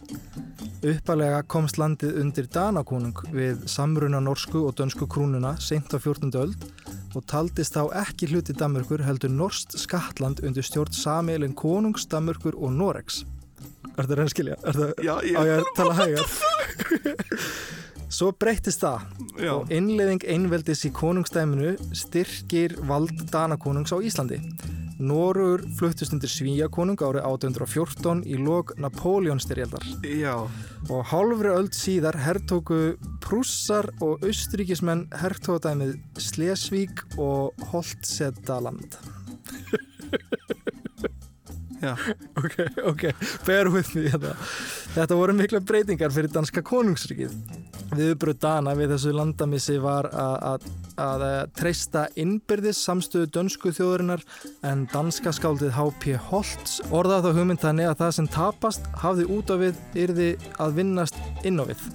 Uppalega 0.81 1.43
komst 1.45 1.77
landið 1.77 2.17
undir 2.23 2.49
Danakonung 2.49 3.21
við 3.29 3.67
samruna 3.69 4.17
norsku 4.25 4.63
og 4.65 4.73
dönsku 4.81 5.05
krúnuna 5.05 5.53
seint 5.61 5.93
á 5.93 6.01
14. 6.01 6.33
öld 6.41 6.65
og 7.13 7.25
taldist 7.29 7.77
þá 7.77 7.93
ekki 8.01 8.31
hluti 8.33 8.57
Danmörkur 8.57 9.05
heldur 9.05 9.29
Norst 9.29 9.77
Skatland 9.77 10.41
undir 10.41 10.65
stjórn 10.65 10.97
sameilin 10.97 11.53
konungs, 11.53 12.09
Danmörkur 12.09 12.57
og 12.57 12.73
Noregs. 12.73 13.25
Er 13.93 14.05
þetta 14.07 14.17
reyna 14.17 14.25
að 14.25 14.33
skilja? 14.33 14.57
Er 14.65 14.81
það, 14.81 14.97
Já, 15.05 15.13
á 15.21 15.41
ég 15.45 15.53
að 15.61 15.75
tala 15.77 15.93
hægar? 16.01 16.25
Svo 18.07 18.29
breyttist 18.39 18.79
það 18.85 19.01
já, 19.35 19.51
og 19.51 19.71
innleiðing 19.73 20.23
einveldis 20.31 20.85
í 20.87 20.91
konungstæminu 20.95 21.73
styrkir 21.91 22.77
vald 22.87 23.25
Danakonungs 23.33 23.91
á 23.91 23.99
Íslandi. 23.99 24.39
Norur 24.97 25.61
fluttist 25.77 26.15
undir 26.15 26.31
Svíakonung 26.31 26.97
árið 27.03 27.27
1814 27.27 28.23
í 28.25 28.39
lok 28.41 28.71
Napoleonstyrjaldar 28.81 29.83
já, 30.07 30.33
og 30.87 31.03
hálfri 31.11 31.51
öld 31.53 31.75
síðar 31.77 32.17
herrtóku 32.23 32.95
Prússar 33.21 33.91
og 33.99 34.23
Austríkismenn 34.25 35.05
herrtóðdæmið 35.21 35.97
Slesvík 36.29 37.03
og 37.19 37.67
Holtsedaland. 37.73 38.97
já, 41.81 41.93
Ok, 42.41 42.55
ok, 42.85 43.03
bear 43.45 43.69
with 43.71 43.93
me 43.95 44.07
þetta. 44.09 44.33
Þetta 44.95 45.17
voru 45.19 45.35
mikla 45.37 45.61
breytingar 45.61 46.13
fyrir 46.15 46.31
danska 46.33 46.63
konungsrikið. 46.65 47.35
Viðbröð 47.97 48.39
Dana 48.43 48.73
við 48.77 48.93
þessu 48.95 49.13
landamissi 49.15 49.77
var 49.83 50.09
að, 50.11 50.35
að, 50.51 50.65
að 51.03 51.25
eh, 51.27 51.37
treysta 51.59 52.07
innbyrðis 52.19 52.81
samstöðu 52.87 53.29
dönsku 53.37 53.71
þjóðurinnar 53.77 54.25
en 54.67 54.87
danska 54.93 55.33
skáldið 55.35 55.75
H.P. 55.77 56.17
Holtz 56.31 56.81
orðað 56.91 57.29
þá 57.29 57.31
hugmynd 57.39 57.63
þannig 57.63 57.91
að 57.91 58.01
það 58.03 58.17
sem 58.19 58.31
tapast 58.37 58.91
hafði 59.03 59.29
út 59.37 59.53
á 59.53 59.55
við 59.61 59.79
yrði 60.07 60.33
að 60.57 60.77
vinnast 60.81 61.21
inn 61.47 61.61
á 61.61 61.65
við. 61.69 61.87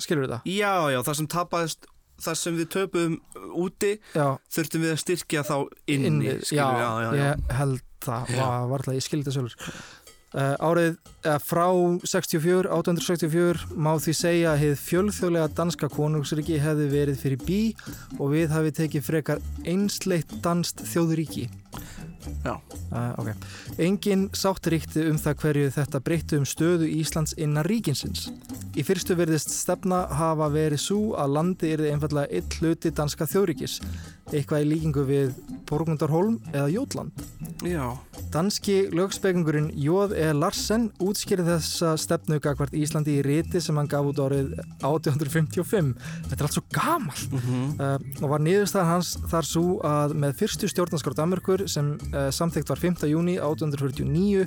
Skilur 0.00 0.26
þetta? 0.26 0.42
já, 0.48 0.74
já, 0.88 1.00
það 1.04 1.16
sem 1.18 1.28
tapaðist 1.28 1.90
það 2.24 2.40
sem 2.42 2.58
við 2.58 2.68
töpuðum 2.76 3.16
úti 3.60 3.94
Já, 4.14 4.26
þurftum 4.56 4.84
við 4.86 4.94
að 4.94 5.00
styrkja 5.04 5.46
þá 5.46 5.56
inni, 5.90 6.36
skilur 6.44 6.84
já, 6.84 6.90
já, 7.04 7.10
ég 7.20 7.56
held 7.60 7.86
það. 8.00 8.36
Vá, 8.38 8.50
varla, 8.70 8.96
ég 8.96 9.04
skildi 9.04 9.28
þetta 9.28 9.38
sjálfur 9.38 9.80
uh, 10.34 10.54
árið 10.62 10.96
uh, 11.26 11.36
frá 11.42 11.66
64, 12.04 12.70
1864 12.70 13.78
má 13.78 13.92
því 14.02 14.14
segja 14.16 14.52
að 14.52 14.62
hið 14.64 14.74
fjölþjóðlega 14.84 15.52
danska 15.58 15.90
konungsriki 15.92 16.60
hefði 16.62 16.88
verið 16.92 17.22
fyrir 17.24 17.44
bí 17.46 17.60
og 18.18 18.34
við 18.34 18.54
hafi 18.54 18.74
tekið 18.82 19.06
frekar 19.06 19.42
einsleitt 19.68 20.36
danst 20.44 20.84
þjóðuríki. 20.92 21.48
Uh, 22.44 23.12
ok. 23.20 23.30
Engin 23.80 24.26
sáttaríkti 24.36 25.06
um 25.10 25.18
það 25.20 25.36
hverju 25.42 25.72
þetta 25.76 26.00
breytti 26.04 26.40
um 26.40 26.46
stöðu 26.48 26.88
Íslands 26.90 27.36
innan 27.38 27.66
ríkinsins. 27.66 28.28
Í 28.76 28.84
fyrstu 28.86 29.16
verðist 29.18 29.52
stefna 29.54 30.04
hafa 30.18 30.50
verið 30.52 30.82
svo 30.82 31.00
að 31.20 31.36
landi 31.38 31.72
er 31.74 31.84
einfallega 31.90 32.30
eitt 32.30 32.58
hluti 32.60 32.92
danska 32.94 33.28
þjóríkis, 33.30 33.80
eitthvað 34.32 34.66
í 34.66 34.70
líkingu 34.74 35.06
við 35.08 35.34
Borgundarholm 35.70 36.40
eða 36.52 36.68
Jótland. 36.74 37.24
Já. 37.66 37.96
Danski 38.30 38.84
lögspekingurinn 38.94 39.72
Jóð 39.74 40.12
E. 40.14 40.28
Larsen 40.36 40.84
útskýrði 41.02 41.48
þessa 41.48 41.96
stefnu 41.98 42.36
gagvart 42.42 42.76
Íslandi 42.78 43.16
í 43.18 43.24
riti 43.26 43.58
sem 43.58 43.74
hann 43.74 43.88
gaf 43.90 44.06
út 44.06 44.20
árið 44.22 44.52
1855. 44.86 45.88
Þetta 46.28 46.36
er 46.36 46.46
allt 46.46 46.54
svo 46.54 46.62
gamalt 46.70 47.34
uh, 47.34 47.96
og 48.22 48.28
var 48.30 48.44
niðurstað 48.44 48.86
hans 48.86 49.10
þar 49.32 49.48
svo 49.48 49.64
að 49.86 50.14
með 50.22 50.36
fyrstu 50.44 50.70
stjórnarskrá 50.70 51.16
Danmörkur 51.18 51.66
sem 51.72 51.96
uh, 52.12 52.28
samþygt 52.30 52.70
var 52.70 52.82
5. 52.84 53.02
júni 53.10 53.34
1849 53.40 54.46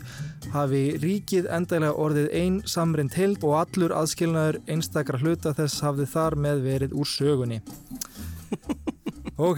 hafi 0.56 0.84
ríkið 1.04 1.52
endælega 1.52 1.98
orðið 2.06 2.32
ein 2.40 2.62
samrind 2.64 3.20
held 3.20 3.44
og 3.44 3.60
allur 3.66 3.98
aðskilnaður 4.00 4.62
einstakra 4.72 5.20
hluta 5.20 5.52
þess 5.60 5.84
hafði 5.84 6.08
þar 6.16 6.40
með 6.48 6.66
verið 6.70 6.96
úr 6.96 7.14
sögunni. 7.18 7.60
Ok, 9.34 9.58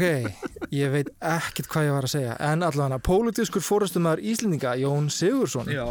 ég 0.71 0.87
veit 0.87 1.09
ekkert 1.19 1.67
hvað 1.67 1.83
ég 1.83 1.91
var 1.91 2.05
að 2.07 2.11
segja 2.13 2.35
en 2.47 2.61
allavega, 2.63 2.95
pólitískur 3.03 3.59
fórastumar 3.59 4.21
Íslendinga 4.23 4.71
Jón 4.79 5.09
Sigursson 5.11 5.67
Já. 5.67 5.83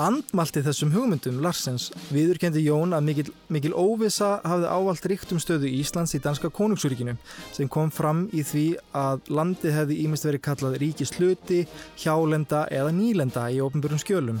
andmalti 0.00 0.62
þessum 0.64 0.94
hugmyndum 0.94 1.42
Larsens 1.44 1.90
viðurkendi 2.08 2.62
Jón 2.64 2.96
að 2.96 3.02
mikil, 3.04 3.24
mikil 3.52 3.74
óvisa 3.76 4.38
hafði 4.40 4.70
ávalt 4.72 5.08
ríkt 5.12 5.34
um 5.36 5.42
stöðu 5.42 5.68
Íslands 5.68 6.16
í 6.16 6.22
danska 6.24 6.48
konungsúríkinu 6.48 7.18
sem 7.52 7.68
kom 7.68 7.92
fram 7.92 8.22
í 8.32 8.40
því 8.40 8.64
að 8.96 9.28
landið 9.28 9.76
hefði 9.82 9.98
ímest 10.06 10.24
verið 10.24 10.44
kallað 10.48 10.78
ríkis 10.80 11.12
hluti, 11.18 11.66
hjálenda 12.00 12.62
eða 12.72 12.94
nýlenda 12.96 13.50
í 13.52 13.60
ofnbjörnum 13.66 14.00
skjölum. 14.00 14.40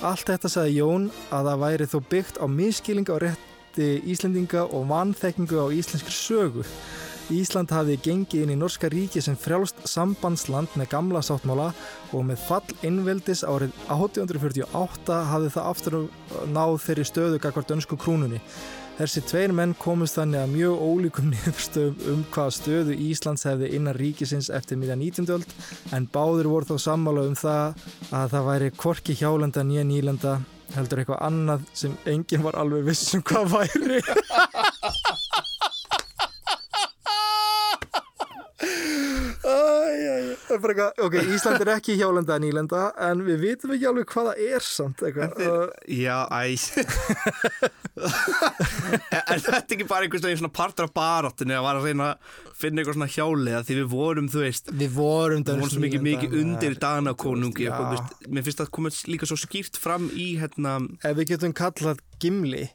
Allt 0.00 0.32
þetta 0.32 0.48
sagði 0.48 0.78
Jón 0.78 1.10
að 1.28 1.52
það 1.52 1.60
væri 1.66 1.90
þó 1.92 1.98
byggt 2.08 2.40
á 2.40 2.46
miskiling 2.48 3.12
á 3.12 3.20
rétti 3.20 3.90
Íslendinga 4.08 4.64
og 4.64 4.88
vanþekkingu 4.88 5.60
á 5.60 5.68
íslenskri 5.76 6.16
sögu. 6.16 6.64
Ísland 7.34 7.72
hafði 7.74 7.98
gengið 8.00 8.44
inn 8.44 8.54
í 8.54 8.58
Norska 8.58 8.88
ríki 8.92 9.20
sem 9.24 9.36
frjálst 9.36 9.82
sambandsland 9.88 10.72
með 10.80 10.90
gamla 10.94 11.20
sáttmála 11.24 11.68
og 12.16 12.24
með 12.24 12.40
fall 12.46 12.76
innveldis 12.86 13.44
árið 13.44 13.74
1848 13.92 15.18
hafði 15.28 15.54
það 15.54 15.70
aftur 15.72 15.96
náð 16.54 16.76
þeirri 16.86 17.06
stöðu 17.10 17.40
gagvart 17.44 17.68
dönsku 17.68 17.98
krúnunni. 18.00 18.40
Þessi 18.98 19.22
tveir 19.28 19.52
menn 19.54 19.76
komist 19.78 20.16
þannig 20.18 20.40
að 20.42 20.54
mjög 20.56 20.80
ólíkum 20.88 21.28
niðurstöðum 21.34 22.12
um 22.14 22.22
hvaða 22.34 22.54
stöðu 22.56 22.96
Íslands 23.08 23.46
hefði 23.46 23.72
innan 23.76 23.98
ríkisins 23.98 24.48
eftir 24.50 24.80
miðja 24.80 24.96
19. 24.98 25.28
öld 25.36 25.56
en 25.94 26.08
báður 26.10 26.50
voru 26.54 26.72
þó 26.72 26.86
sammála 26.88 27.28
um 27.28 27.36
það 27.38 27.84
að 28.08 28.32
það 28.34 28.48
væri 28.48 28.72
korki 28.80 29.18
hjálenda 29.20 29.66
nýja 29.68 29.84
nýlenda 29.86 30.38
heldur 30.74 31.02
eitthvað 31.02 31.22
annað 31.28 31.68
sem 31.76 31.94
enginn 32.08 32.44
var 32.44 32.58
alveg 32.60 32.88
viss 32.90 33.14
um 33.16 33.22
hvað 33.24 33.54
væri. 33.54 34.02
Æ, 40.58 40.60
bara 40.62 40.74
eitthvað, 40.74 41.04
ok, 41.06 41.14
Ísland 41.36 41.62
er 41.62 41.70
ekki 41.76 41.94
hjálenda 41.98 42.34
en 42.34 42.42
nýlenda 42.42 42.82
en 43.08 43.22
við 43.26 43.38
vitum 43.44 43.74
ekki 43.76 43.86
alveg 43.90 44.08
hvað 44.10 44.30
það 44.30 44.42
er 44.48 44.66
samt 44.66 45.04
eitthvað. 45.06 45.30
Uh, 45.38 45.68
Já, 45.86 46.18
æ 46.26 46.40
Er 47.98 49.22
er 49.34 49.42
þetta 49.42 49.74
ekki 49.74 49.86
bara 49.88 50.06
einhvers 50.06 50.22
veginn 50.24 50.40
svona 50.40 50.54
partur 50.54 50.86
af 50.86 50.94
baráttunni 50.94 51.56
að 51.56 51.64
var 51.66 51.78
að 51.80 51.88
reyna 51.88 52.08
að 52.12 52.36
finna 52.58 52.82
eitthvað 52.82 52.98
svona 52.98 53.10
hjálega 53.14 53.62
því 53.66 53.76
við 53.80 53.88
vorum, 53.92 54.30
þú 54.32 54.42
veist 54.44 54.72
við 54.72 54.94
vorum 54.94 55.44
við 55.46 55.52
vorum 55.54 55.72
svo 55.74 55.82
mikið, 55.84 56.04
mikið 56.06 56.36
undir 56.42 56.74
Já. 56.76 56.80
Danakonungi 56.84 57.68
og, 57.70 57.84
veist, 57.92 58.16
mér 58.26 58.46
finnst 58.46 58.62
það 58.62 58.72
komið 58.78 59.02
líka 59.12 59.30
svo 59.30 59.38
skýrt 59.40 59.78
fram 59.80 60.08
í 60.14 60.28
hérna, 60.40 60.78
Ef 61.02 61.18
við 61.18 61.34
getum 61.34 61.54
kallað 61.56 62.02
Gimli 62.22 62.66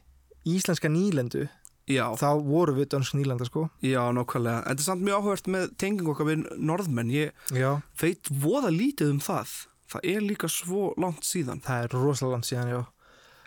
íslenska 0.48 0.90
nýlendu, 0.92 1.46
já, 1.90 2.04
þá 2.16 2.26
vorum 2.46 2.76
við 2.78 2.88
dönsk 2.94 3.14
nýlenda 3.18 3.44
sko. 3.48 3.68
já, 3.82 4.00
nákvæmlega. 4.16 4.58
En 4.64 4.70
þetta 4.76 4.80
er 4.80 4.88
samt 4.88 5.02
mjög 5.04 5.18
áhugavert 5.20 5.46
með 5.54 5.70
tengingu 5.78 6.10
okkar 6.14 6.26
við 6.30 6.44
norðmenn. 6.58 7.10
Ég 7.12 7.32
Já. 7.52 7.80
veit 8.00 8.28
voða 8.30 8.70
lítið 8.72 9.10
um 9.14 9.20
það. 9.20 9.52
Það 9.94 10.00
er 10.14 10.20
líka 10.24 10.48
svo 10.48 10.94
langt 10.98 11.22
síðan. 11.28 11.60
Það 11.62 11.84
er 11.84 11.88
rosalega 11.98 12.32
langt 12.38 12.48
síðan, 12.48 12.68
já. 12.72 12.82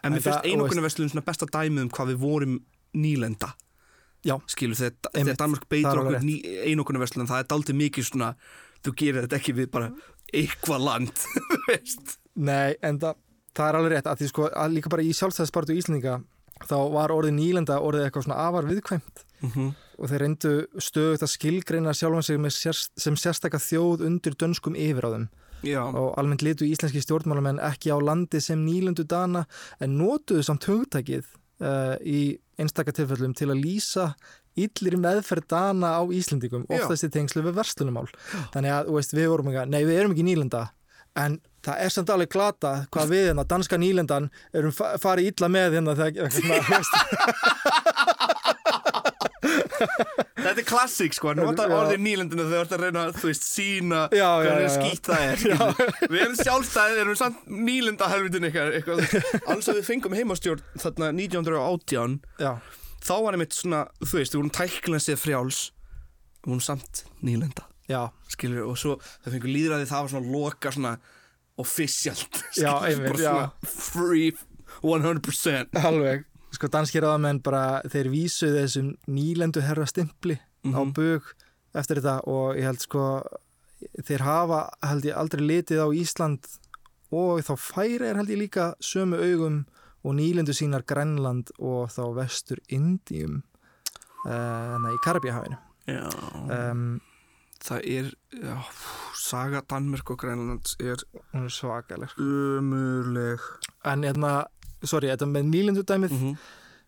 en 0.03 0.11
mér 0.13 0.17
En 0.17 0.21
finnst 0.21 0.37
það- 0.37 0.51
einokunarverslun 0.51 1.09
svona 1.09 1.25
besta 1.25 1.45
dæmið 1.45 1.81
um 1.81 1.89
hvað 1.89 2.07
við 2.13 2.17
vorum 2.21 2.59
nýlenda. 2.93 3.53
Já. 4.25 4.35
skilur 4.47 4.75
þegar, 4.75 5.35
Danmark 5.37 5.67
beitur 5.69 5.99
okkur 6.01 6.19
ný, 6.25 6.41
einokunarverslun 6.67 7.27
það 7.29 7.39
er 7.39 7.47
daldið 7.47 7.75
mikið 7.79 8.03
svona 8.09 8.35
þú 8.83 8.91
gerir 8.97 9.21
þetta 9.27 9.37
ekki 9.37 9.53
við 9.55 9.69
bara 9.71 9.91
eitthvað 10.33 10.81
land 10.83 11.11
veist. 11.67 12.17
Nei, 12.35 12.75
en 12.81 12.99
það, 12.99 13.15
það 13.55 13.69
er 13.69 13.77
alveg 13.79 13.91
rétt 13.93 14.09
að 14.11 14.17
því 14.21 14.27
sko, 14.31 14.47
að 14.51 14.73
líka 14.73 14.89
bara 14.89 15.01
í 15.05 15.13
sjálfstæðspartu 15.15 15.77
Íslendinga 15.77 16.17
þá 16.65 16.77
var 16.93 17.13
orðið 17.13 17.37
nýlenda 17.37 17.81
orðið 17.83 18.07
eitthvað 18.07 18.27
svona 18.27 18.41
afar 18.47 18.71
viðkvæmt. 18.71 19.25
Mm 19.45 19.75
og 19.97 20.11
þeir 20.11 20.23
reyndu 20.23 20.53
stöðugt 20.81 21.25
að 21.25 21.33
skilgreina 21.33 21.93
sjálfan 21.97 22.25
sig 22.25 22.39
sérst, 22.53 22.93
sem 22.99 23.17
sérstakka 23.17 23.59
þjóð 23.61 24.05
undir 24.07 24.37
dönskum 24.37 24.77
yfiráðum 24.77 25.27
og 25.65 26.11
almennt 26.21 26.43
litu 26.45 26.67
íslenski 26.67 27.01
stjórnmálamenn 27.01 27.61
ekki 27.65 27.89
á 27.89 27.97
landi 27.97 28.41
sem 28.43 28.61
nýlendu 28.61 29.07
dana 29.09 29.47
en 29.81 29.97
notuðu 29.97 30.45
samt 30.45 30.67
hugtakið 30.69 31.25
uh, 31.65 31.97
í 32.05 32.37
einstaka 32.61 32.93
tilfellum 32.93 33.33
til 33.37 33.49
að 33.49 33.63
lýsa 33.63 34.11
illir 34.57 34.97
meðferð 35.01 35.49
dana 35.53 35.97
á 35.97 36.01
Íslendingum, 36.05 36.65
Já. 36.65 36.79
oftast 36.79 37.05
í 37.05 37.11
tengslu 37.13 37.43
við 37.45 37.59
verslunumál. 37.59 38.07
Þannig 38.55 38.73
að, 38.73 38.87
veist, 38.95 39.13
við 39.13 39.27
vorum 39.29 39.51
ekki, 39.51 39.65
nei, 39.69 39.83
við 39.85 39.99
erum 40.01 40.15
ekki 40.15 40.25
nýlenda, 40.25 40.63
en 41.21 41.35
það 41.67 41.83
er 41.83 41.93
samt 41.93 42.11
alveg 42.13 42.31
glata 42.33 42.73
hvað 42.95 43.11
við 43.13 43.25
hérna, 43.29 43.43
danska 43.51 43.79
nýlendan, 43.81 44.29
erum 44.55 44.73
fa 44.75 44.93
farið 45.03 45.31
illa 45.33 45.49
með 45.51 45.77
hérna 45.77 45.95
þegar, 45.99 46.31
þetta 50.37 50.61
er 50.61 50.65
klassík 50.67 51.15
sko 51.17 51.33
nota 51.37 51.65
Já. 51.67 51.73
orðið 51.77 52.01
nýlendinu 52.05 52.45
þegar 52.47 52.57
þú 52.57 52.63
ert 52.63 52.75
að 52.77 52.83
reyna 52.85 53.03
að 53.07 53.19
þú 53.21 53.29
veist 53.31 53.45
sína 53.47 54.01
Já, 54.15 54.23
já, 54.23 54.27
hvernig 54.45 54.63
já, 54.63 54.67
já. 54.67 54.75
skýtt 54.77 55.09
það 55.09 55.23
er 55.27 55.41
skilur. 55.43 55.93
við 56.13 56.19
erum 56.23 56.37
sjálfstæðið, 56.41 57.01
erum 57.03 57.19
samt 57.19 57.47
nýlenda 57.67 58.09
helvitin 58.11 58.47
eitthvað, 58.47 58.73
eitthvað. 58.79 58.99
alls 59.53 59.69
að 59.71 59.79
við 59.81 59.87
fengum 59.91 60.17
heimastjórn 60.17 60.63
þarna 60.83 61.11
1918 61.17 62.17
já, 62.43 62.51
þá 63.07 63.13
var 63.25 63.37
einmitt 63.37 63.57
svona, 63.57 63.83
þú 64.03 64.19
veist, 64.21 64.33
við 64.35 64.41
vorum 64.41 64.55
tæklan 64.57 65.03
sér 65.03 65.19
frjáls 65.21 65.61
við 66.43 66.51
vorum 66.53 66.65
samt 66.69 67.03
nýlenda 67.25 67.67
já, 67.91 68.01
skilur, 68.33 68.65
og 68.71 68.79
svo 68.79 68.97
það 69.23 69.37
fengur 69.37 69.53
líðræði 69.53 69.91
það 69.91 70.05
var 70.07 70.15
svona 70.15 70.33
loka 70.37 70.73
svona 70.75 70.95
officialt. 71.57 72.41
Free 73.65 74.31
100% 74.83 75.77
alveg. 75.83 76.25
Sko, 76.55 76.69
danski 76.71 77.01
ráðamenn 77.03 77.41
bara, 77.43 77.81
þeir 77.91 78.07
vísuðu 78.13 78.61
þessum 78.63 78.91
nýlendu 79.11 79.61
herra 79.65 79.85
stimpli 79.89 80.37
á 80.67 80.79
Mhm. 80.81 80.93
bug 80.93 81.23
eftir 81.75 81.99
þetta 82.01 82.21
og 82.27 82.55
ég 82.57 82.63
held 82.65 82.79
sko 82.81 83.23
þeir 84.07 84.23
hafa 84.25 84.61
held 84.83 85.03
ég 85.05 85.15
aldrei 85.17 85.43
litið 85.45 85.83
á 85.85 85.87
Ísland 85.93 86.47
og 87.13 87.39
þá 87.45 87.53
færi 87.61 88.07
er 88.09 88.15
held 88.17 88.29
ég 88.29 88.39
líka 88.41 88.73
sömu 88.81 89.19
augum 89.21 89.65
og 90.03 90.15
nýlendu 90.17 90.53
sínar 90.55 90.83
Grænland 90.87 91.51
og 91.59 91.89
þá 91.93 92.01
vestur 92.15 92.57
Indíum 92.69 93.43
uh, 94.25 94.77
í 94.91 94.97
Karabíahafinu. 95.05 95.57
Já, 95.87 96.07
um, 96.71 96.99
það 97.67 97.87
er 97.93 98.11
já, 98.33 98.57
saga 99.19 99.61
Danmörk 99.69 100.11
og 100.13 100.19
Grænlands 100.21 100.77
er 100.79 101.03
er 101.35 101.47
svakaleg 101.51 102.11
sko. 102.13 102.27
umurleg 102.59 103.43
en 103.85 104.05
hérna, 104.07 104.33
sorry, 104.83 105.11
þetta 105.11 105.29
með 105.29 105.49
nýlendu 105.51 105.83
dæmið 105.83 106.11
mm 106.11 106.21
-hmm. 106.21 106.37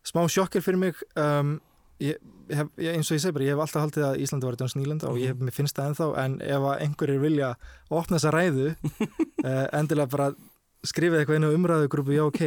smá 0.04 0.28
sjokkir 0.28 0.62
fyrir 0.62 0.80
mig 0.80 0.96
um, 1.16 1.60
ég, 2.00 2.16
hef, 2.50 2.68
ég, 2.78 2.94
eins 2.96 3.12
og 3.12 3.18
ég 3.18 3.22
segi 3.22 3.34
bara, 3.36 3.44
ég 3.44 3.56
hef 3.56 3.64
alltaf 3.64 3.82
haldið 3.82 4.06
að 4.08 4.20
Íslandi 4.24 4.46
var 4.46 4.56
dönsk 4.56 4.78
nýlenda 4.80 5.10
og 5.10 5.18
ég, 5.20 5.36
mér 5.36 5.54
finnst 5.54 5.76
það 5.76 5.90
ennþá 5.90 6.08
en 6.24 6.42
ef 6.42 6.70
einhverjir 6.80 7.20
vilja 7.22 7.56
opna 7.90 8.18
þessa 8.18 8.32
ræðu 8.32 8.70
uh, 8.70 9.68
endilega 9.80 10.08
bara 10.08 10.32
skrifið 10.88 11.20
eitthvað 11.20 11.40
inn 11.40 11.48
á 11.50 11.56
umræðugrúpu 11.58 12.16
já 12.16 12.24
ok. 12.24 12.42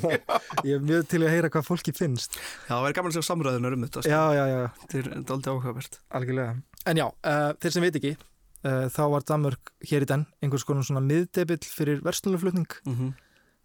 Ég 0.66 0.74
er 0.74 0.82
mjög 0.82 1.06
til 1.10 1.22
að 1.22 1.32
heyra 1.34 1.50
hvað 1.54 1.68
fólki 1.68 1.94
finnst. 1.94 2.34
Já, 2.66 2.74
það 2.74 2.82
væri 2.86 2.96
gaman 2.98 3.12
að 3.12 3.18
sjá 3.18 3.28
samræðunar 3.28 3.76
um 3.76 3.84
þetta 3.86 4.02
sko. 4.02 4.10
já, 4.10 4.22
já, 4.34 4.44
já, 4.50 4.62
þetta 4.82 4.98
er 4.98 5.34
aldrei 5.36 5.52
áhugavert. 5.54 6.00
Algjörlega 6.18 6.56
en 6.86 7.00
já, 7.00 7.06
uh, 7.06 7.52
þeir 7.60 7.74
sem 7.74 7.84
veit 7.84 7.98
ekki 8.00 8.12
uh, 8.16 8.86
þá 8.92 9.02
var 9.14 9.26
Danmörk 9.28 9.72
hér 9.90 10.06
í 10.06 10.10
den 10.10 10.26
einhvers 10.40 10.66
konar 10.68 10.86
svona 10.86 11.02
miðdebill 11.04 11.62
fyrir 11.64 12.02
verslunarflutning. 12.06 12.68
Mm 12.86 12.96
-hmm. 12.96 13.14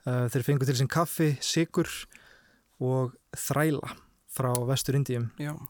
uh, 0.08 0.26
þeir 0.34 0.48
fengu 0.48 0.66
til 0.66 0.78
sin 0.78 0.92
kaffi, 0.92 1.36
sigur 1.42 1.90
og 2.80 3.16
þræla 3.36 3.96
frá 4.36 4.52
vestur 4.68 4.96
Indíum 4.96 5.30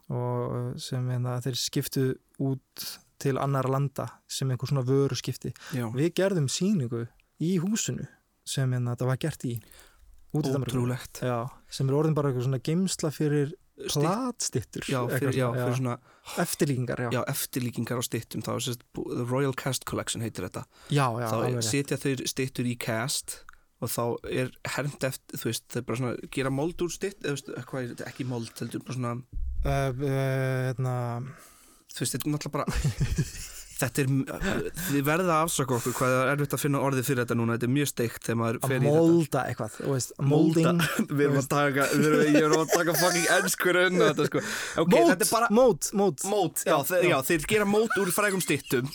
og 0.09 0.79
sem 0.81 1.09
hérna, 1.09 1.37
þeir 1.41 1.57
skiptu 1.59 2.05
út 2.41 2.85
til 3.21 3.37
annara 3.37 3.69
landa 3.69 4.07
sem 4.27 4.49
einhver 4.49 4.67
svona 4.67 4.85
vöru 4.85 5.15
skipti. 5.15 5.53
já, 5.71 5.85
Við 5.93 6.13
gerðum 6.17 6.49
síningu 6.49 7.07
í 7.39 7.57
húsinu 7.61 8.07
sem 8.45 8.71
hérna, 8.71 8.95
þetta 8.95 9.05
var 9.05 9.17
gert 9.21 9.45
í 9.45 9.61
út 10.35 10.47
í 10.47 10.51
Já, 11.21 11.47
sem 11.69 11.89
er 11.89 11.97
orðin 11.97 12.15
bara 12.17 12.29
eitthvað 12.29 12.47
svona 12.49 12.63
geimsla 12.65 13.11
fyrir 13.11 13.53
platstittur 13.75 14.85
já, 14.87 14.99
fyrir, 15.11 15.35
já, 15.35 15.47
fyrir 15.53 15.79
svona 15.79 15.95
eftirlíkingar, 16.41 17.01
já, 17.05 17.09
já, 17.11 17.21
eftirlíkingar 17.31 17.99
á 17.99 18.03
styttum 18.07 18.45
þá 18.45 18.51
er 18.55 18.63
sérst 18.67 18.85
The 18.95 19.25
Royal 19.27 19.55
Cast 19.57 19.85
Collection 19.89 20.23
heitir 20.23 20.47
þetta. 20.47 20.63
Já, 20.89 21.07
já, 21.19 21.27
þá 21.27 21.35
alveg 21.41 21.67
setja 21.67 21.99
þeir 21.99 22.23
styttur 22.31 22.69
í 22.69 22.77
cast 22.79 23.41
og 23.83 23.91
þá 23.91 24.03
er 24.31 24.53
hermt 24.77 25.03
eftir 25.03 25.41
þú 25.41 25.51
veist, 25.51 25.65
þeir 25.73 25.87
bara 25.89 25.99
svona 25.99 26.29
gera 26.31 26.53
mold 26.53 26.85
úr 26.85 26.93
stytt 26.95 27.19
eða 27.25 27.35
veist, 27.35 27.51
hvað 27.67 27.81
er 27.81 27.91
þetta, 27.91 28.07
ekki 28.13 28.29
mold, 28.29 28.53
heldur 28.61 28.85
bara 28.87 28.97
svona 28.99 29.17
Uh, 29.65 29.89
uh, 29.97 30.67
hérna, 30.69 30.91
þú 31.89 32.03
veist, 32.03 32.13
þetta 32.13 32.27
er 32.27 32.33
náttúrulega 32.35 32.57
bara 32.59 32.73
þetta 33.75 34.03
er, 34.03 34.11
þið 34.87 35.01
verða 35.07 35.33
að 35.35 35.45
afsaka 35.45 35.75
okkur 35.77 35.95
hvað 35.97 36.13
er 36.15 36.29
erfitt 36.33 36.53
að 36.55 36.61
finna 36.63 36.81
orðið 36.87 37.07
fyrir 37.09 37.21
þetta 37.23 37.37
núna. 37.39 37.55
Þetta 37.57 37.67
er 37.67 37.73
mjög 37.75 37.89
steikt 37.91 38.21
þegar 38.29 38.39
maður 38.41 38.59
að 38.59 38.69
fer 38.71 38.75
í 38.75 38.85
þetta. 38.85 38.93
molda 39.01 39.43
eitthvað, 39.49 39.77
veist, 39.91 40.13
molding 40.31 40.83
við 41.17 41.23
erum 41.27 41.39
að 41.41 41.49
taka, 41.55 41.87
við 41.95 42.07
erum, 42.11 42.23
ég 42.29 42.39
er 42.47 42.55
að 42.59 42.73
taka 42.75 42.95
fucking 43.01 43.27
ennskur 43.39 43.81
unna 43.85 44.09
þetta 44.11 44.29
sko. 44.29 44.45
Ok, 44.85 44.93
mót, 44.95 45.09
þetta 45.11 45.29
bara 45.33 45.51
mót, 45.59 45.91
mót. 46.01 46.25
Mót, 46.31 46.63
já, 46.67 46.77
Já, 46.79 47.03
já. 47.11 47.17
þeir 47.31 47.49
gera 47.55 47.67
mót 47.69 47.99
úr 48.01 48.13
frægum 48.15 48.43
styttum. 48.43 48.87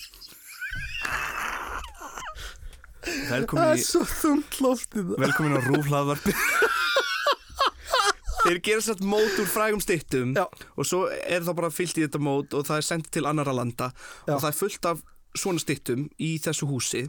Það 3.00 3.62
er 3.64 3.80
svo 3.80 4.02
þungt 4.04 4.58
loftið. 4.60 5.14
Velkomin 5.20 5.56
á 5.56 5.60
rúflaðvarpi 5.64 6.34
þeir 8.44 8.60
gera 8.66 8.84
satt 8.84 9.04
mót 9.04 9.38
úr 9.40 9.48
frægum 9.50 9.82
styttum 9.84 10.34
Já. 10.36 10.46
og 10.76 10.88
svo 10.88 11.06
er 11.10 11.44
það 11.46 11.58
bara 11.62 11.72
fyllt 11.74 12.00
í 12.00 12.04
þetta 12.06 12.22
mót 12.22 12.56
og 12.56 12.66
það 12.68 12.82
er 12.82 12.88
sendt 12.88 13.10
til 13.14 13.26
annara 13.28 13.54
landa 13.56 13.90
Já. 14.26 14.34
og 14.34 14.42
það 14.42 14.50
er 14.50 14.60
fullt 14.60 14.90
af 14.92 15.02
svona 15.38 15.62
styttum 15.62 16.08
í 16.18 16.34
þessu 16.42 16.68
húsi 16.70 17.04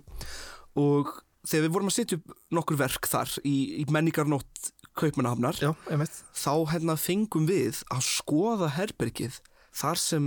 og 0.80 1.12
þegar 1.48 1.66
við 1.66 1.76
vorum 1.76 1.92
að 1.92 1.98
setja 1.98 2.20
upp 2.20 2.36
nokkur 2.54 2.80
verk 2.82 3.08
þar 3.10 3.38
í, 3.44 3.56
í 3.82 3.86
já, 5.62 5.72
einmitt 5.90 6.18
þá 6.36 6.54
hérna 6.74 6.98
fengum 7.00 7.48
við 7.48 7.82
að 7.90 8.04
skoða 8.06 8.68
herbergið 8.76 9.40
þar 9.72 10.00
sem 10.02 10.26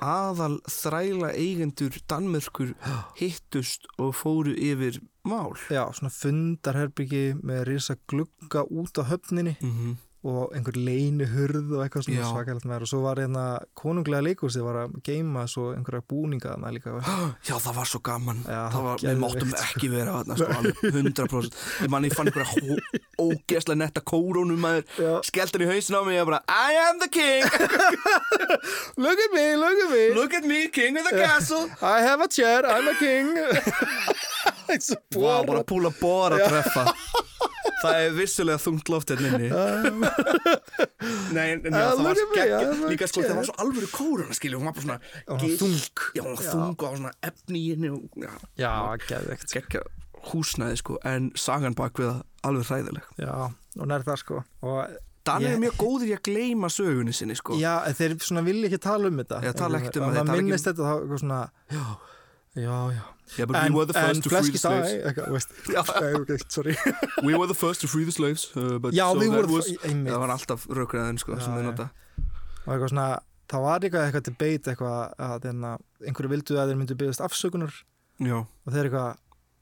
aðal 0.00 0.56
þræla 0.64 1.34
eigendur 1.36 1.98
Danmörkur 2.08 2.72
hittust 3.18 3.84
og 4.00 4.14
fóru 4.16 4.54
yfir 4.56 5.02
mál 5.28 5.52
já, 5.68 5.84
svona 5.92 6.12
fundarherbyggi 6.14 7.24
með 7.44 7.66
risa 7.68 7.98
glugga 8.08 8.64
út 8.72 8.96
á 8.96 9.04
höfninni 9.04 9.58
mm 9.60 9.70
-hmm. 9.70 9.98
Og 10.20 10.52
einhver 10.52 10.76
leini 10.76 11.24
hurð 11.24 11.70
og 11.78 11.82
eitthvað 11.84 12.04
svona 12.04 12.28
svakalegt 12.28 12.66
með 12.68 12.82
og 12.84 12.90
svo 12.90 12.98
var 13.06 13.20
hérna 13.22 13.44
konunglega 13.78 14.20
leikursi 14.26 14.60
var 14.60 14.82
að 14.82 14.98
geima 15.06 15.46
svo 15.48 15.70
einhverja 15.72 16.04
búninga 16.12 16.50
þarna 16.52 16.72
líka. 16.76 16.96
Já, 17.48 17.54
það 17.56 17.78
var 17.78 17.88
svo 17.88 18.00
gaman. 18.04 18.42
Já, 18.44 18.60
það 18.74 18.84
var, 18.88 19.04
Við 19.06 19.22
máttum 19.24 19.54
ekki 19.62 19.90
vera 19.94 20.18
þarna 20.18 20.36
sko, 20.36 20.50
alveg 20.58 20.82
100% 20.90 21.60
Ég 21.86 21.92
man 21.94 22.08
ég 22.08 22.16
fann 22.16 22.28
einhverja 22.28 23.00
ógeðslega 23.20 23.80
netta 23.80 24.04
kórónum 24.04 24.60
maður 24.60 24.84
Já. 25.00 25.12
skellt 25.28 25.56
hann 25.56 25.64
í 25.64 25.70
hausin 25.70 25.96
á 25.96 26.02
mig 26.04 26.20
og 26.20 26.28
bara 26.32 26.42
I 26.48 26.78
am 26.84 27.00
the 27.00 27.08
king, 27.08 27.44
Look 29.00 29.18
at 29.18 29.32
me, 29.32 29.56
look 29.56 29.78
at 29.84 29.90
me. 29.90 30.14
Look 30.14 30.34
at 30.34 30.44
me, 30.44 30.68
king 30.68 30.98
of 30.98 31.04
the 31.08 31.16
castle. 31.16 31.68
I 31.82 32.00
have 32.02 32.20
a 32.20 32.28
chair, 32.28 32.66
I'm 32.66 32.88
a 32.88 32.94
king. 33.00 33.32
Og 34.70 35.22
Vá, 35.22 35.40
bara 35.46 35.64
púla 35.66 35.90
bóra 35.98 36.38
að 36.38 36.52
treffa 36.52 36.84
Það 37.80 37.98
er 38.04 38.14
vissulega 38.16 38.60
þungt 38.60 38.90
loft 38.92 39.12
hérna 39.12 39.30
inni. 39.34 39.50
Nei, 41.36 41.46
en 41.56 41.68
já, 41.70 41.84
það 41.90 42.02
var 42.06 42.20
a 42.20 42.88
Líka 42.90 43.08
sko, 43.10 43.24
það 43.24 43.38
var 43.40 43.48
svo 43.48 43.56
alvöru 43.64 43.90
kóruna, 43.94 44.36
skilju 44.36 44.60
Hún 44.60 44.70
var 44.70 44.76
bara 44.76 44.86
svona 44.86 44.98
þung. 45.60 45.76
Já, 46.16 46.22
hún 46.24 46.36
var 46.36 46.46
þung 46.46 46.86
og 46.86 46.98
svona 47.00 47.12
efni 47.30 47.62
í 47.62 47.68
henni 47.74 47.92
já, 48.60 48.72
geðveikt. 49.06 49.54
Geggja 49.54 49.84
húsnæði 50.30 50.80
sko 50.82 50.98
En 51.08 51.30
sagan 51.38 51.76
bak 51.78 52.00
við 52.00 52.10
það 52.12 52.24
alveg 52.50 52.72
hræðileg. 52.72 53.14
Já, 53.20 53.32
og 53.50 53.88
nær 53.88 54.04
það 54.06 54.20
sko 54.24 54.42
og 54.66 54.98
Danir 55.20 55.52
er 55.52 55.58
mjög 55.60 55.74
góðir 55.76 56.08
í 56.08 56.12
að 56.16 56.22
gleyma 56.30 56.70
sögunni 56.72 57.12
sinni 57.12 57.34
sko. 57.36 57.58
Já, 57.60 57.82
þeir 57.92 58.14
svona 58.24 58.40
vilja 58.46 58.70
ekki 58.70 58.78
tala 58.86 59.10
um 59.10 59.18
þetta. 59.20 59.40
Já, 59.44 59.52
tala 59.58 59.80
ekkert 59.80 59.98
um 60.00 60.06
það 60.06 60.14
það, 60.16 60.22
ekki 60.22 60.32
um- 60.32 60.46
minnist 60.48 60.68
þetta 60.70 60.86
þá 60.88 61.18
svona 61.20 61.40
Já, 61.74 61.84
já, 62.56 62.76
já 62.96 63.02
yeah, 63.38 63.46
but 63.46 63.56
En, 63.56 63.72
we 63.72 63.78
were 63.78 63.86
the 63.86 63.94
first 63.94 64.22
to 64.22 64.30
free 64.30 64.50
the 64.50 64.58
slaves. 64.58 64.92
We 67.22 67.34
were 67.36 67.46
the 67.46 67.54
first 67.54 67.80
to 67.80 67.88
free 67.88 68.04
the 68.04 68.12
slaves 68.12 68.50
uh, 68.56 68.78
but 68.78 68.94
Já, 68.96 69.06
við 69.14 69.34
vorum 69.34 69.56
einmitt. 69.60 70.12
Það 70.12 70.22
var 70.24 70.34
alltaf 70.36 70.68
raukraðin 70.68 71.18
sko 71.22 71.38
sem 71.40 71.56
þau 71.58 71.66
nota. 71.70 71.90
Og 72.66 72.72
eitthvað 72.74 72.92
svona 72.94 73.08
Það 73.50 73.64
var 73.64 73.82
eitthvað 73.82 74.04
eitthvað 74.06 74.26
debate 74.28 74.70
eitthvað 74.70 74.98
að 75.26 75.40
þeirna, 75.42 75.70
einhverju 76.06 76.30
vildu 76.30 76.58
að 76.60 76.68
þeir 76.70 76.78
myndu 76.78 76.96
byggðast 77.00 77.22
afsökunar. 77.26 77.72
Já, 78.22 78.36
og 78.46 78.70
þeir 78.70 78.86
eitthvað 78.86 79.16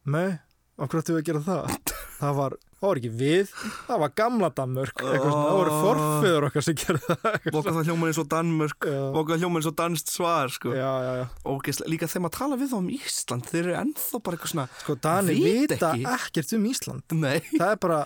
Möi, 0.08 0.38
okkur 0.80 1.02
ættu 1.02 1.14
við 1.14 1.20
að 1.20 1.26
gera 1.28 1.40
það 1.44 1.72
Það 2.18 2.32
var, 2.38 2.54
það 2.80 2.86
var 2.88 2.98
ekki 3.00 3.10
við 3.18 3.50
Það 3.86 4.00
var 4.02 4.12
gamla 4.18 4.48
Danmörk 4.58 5.02
svona, 5.02 5.18
Það 5.22 5.56
voru 5.58 5.72
Oh. 5.74 5.82
forfeður 5.84 6.46
okkar 6.48 6.64
sem 6.66 6.76
gerði 6.80 7.02
það 7.06 7.48
Boka 7.54 7.74
það 7.76 7.88
hljóman 7.90 8.10
eins 8.10 8.20
og 8.22 8.28
Danmörk 8.32 8.88
Já. 8.90 8.98
Boka 9.14 9.32
það 9.34 9.42
hljóman 9.44 9.60
eins 9.62 9.68
og 9.70 9.76
danst 9.82 10.12
svar 10.14 10.52
sko 10.54 10.72
Já, 10.74 10.90
já, 11.06 11.12
já 11.20 11.26
Ógeðslega, 11.52 11.90
líka 11.94 12.08
þegar 12.10 12.24
maður 12.26 12.36
tala 12.38 12.58
við 12.62 12.72
þá 12.72 12.78
um 12.80 12.88
Ísland 12.98 13.48
þeir 13.52 13.60
eru 13.64 13.76
ennþá 13.82 14.22
bara 14.26 14.38
eitthvað 14.38 14.52
svona 14.54 14.66
Sko, 14.82 14.98
Dani 15.08 15.36
Vita 15.38 15.92
ekki. 15.92 16.08
ekkert 16.16 16.56
um 16.58 16.66
Ísland 16.72 17.16
Nei, 17.22 17.38
Það 17.54 17.68
er 17.74 17.78
bara, 17.86 18.00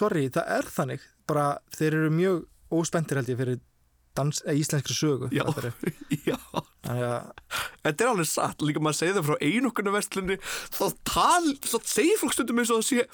sorry, 0.00 0.24
það 0.32 0.54
er 0.58 0.70
þannig 0.78 1.06
bara, 1.32 1.46
þeir 1.76 1.92
eru 2.00 2.10
mjög 2.16 2.40
óspendir 2.72 3.20
held 3.20 3.30
ég 3.34 3.38
fyrir 3.42 3.60
dans, 4.18 4.42
íslenskri 4.52 4.94
sögu 4.96 5.30
Já. 5.32 5.44
já. 6.28 6.38
Að, 6.88 7.32
Þetta 7.84 8.04
er 8.04 8.10
alveg 8.12 8.28
satt, 8.28 8.62
líka 8.66 8.82
maður 8.82 8.98
segir 9.00 9.16
það 9.18 9.28
frá 9.30 9.36
einokunna 9.48 9.94
vestlunni 9.96 10.36
þá 10.74 10.84
tal, 11.08 11.46
þá 11.64 11.76
segir 11.88 12.20
fólk 12.20 12.36
stundum 12.36 12.62
eins 12.62 12.72
og 12.74 12.82
það 12.82 12.88
sé 12.90 13.06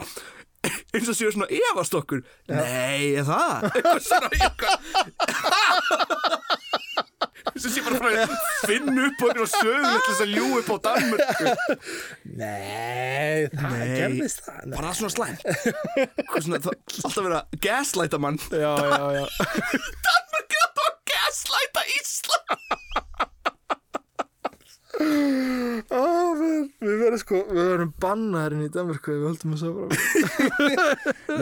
eins 0.92 1.06
og 1.06 1.14
séu 1.14 1.30
svona 1.30 1.46
efast 1.54 1.94
okkur 1.94 2.24
Nei, 2.50 3.14
er 3.20 3.26
það? 3.28 3.68
Eitthvað 3.78 4.02
sem 7.58 7.72
sé 7.72 7.82
bara 7.82 7.98
frá 7.98 8.08
að 8.22 8.32
finna 8.68 9.06
upp 9.08 9.22
okkur 9.28 9.42
og 9.44 9.50
sögu 9.50 9.88
til 9.88 10.00
þess 10.08 10.22
að 10.24 10.32
ljú 10.34 10.46
upp 10.58 10.68
á 10.68 10.76
Danmörku. 10.87 11.44
Nei, 12.38 13.48
það 13.54 13.84
gerðist 13.94 14.40
það. 14.46 14.61
Nei. 14.66 14.74
bara 14.76 14.92
svona 14.98 15.12
slæm 15.14 15.37
Hvað 15.42 16.42
svona, 16.44 16.61
það, 16.66 16.74
alltaf 17.08 17.22
vera 17.28 17.40
að 17.40 17.46
gaslæta 17.68 18.20
mann. 18.22 18.38
Já, 18.52 18.72
já, 18.76 19.06
já 19.18 19.24
Danmörk 20.06 20.50
er 20.58 20.62
alltaf 20.66 20.84
að 20.84 20.96
gaslæta 21.14 21.80
Ísland 21.96 22.48
Ó, 24.98 26.02
við, 26.38 26.54
við 26.82 26.96
verðum 27.04 27.20
sko, 27.22 27.38
við 27.54 27.66
verðum 27.70 27.92
bannaðurinn 28.02 28.64
í 28.66 28.70
Danmarku 28.74 29.12
við 29.14 29.26
höldum 29.28 29.52
að 29.54 29.61
svo 29.62 29.70
bara 29.78 29.94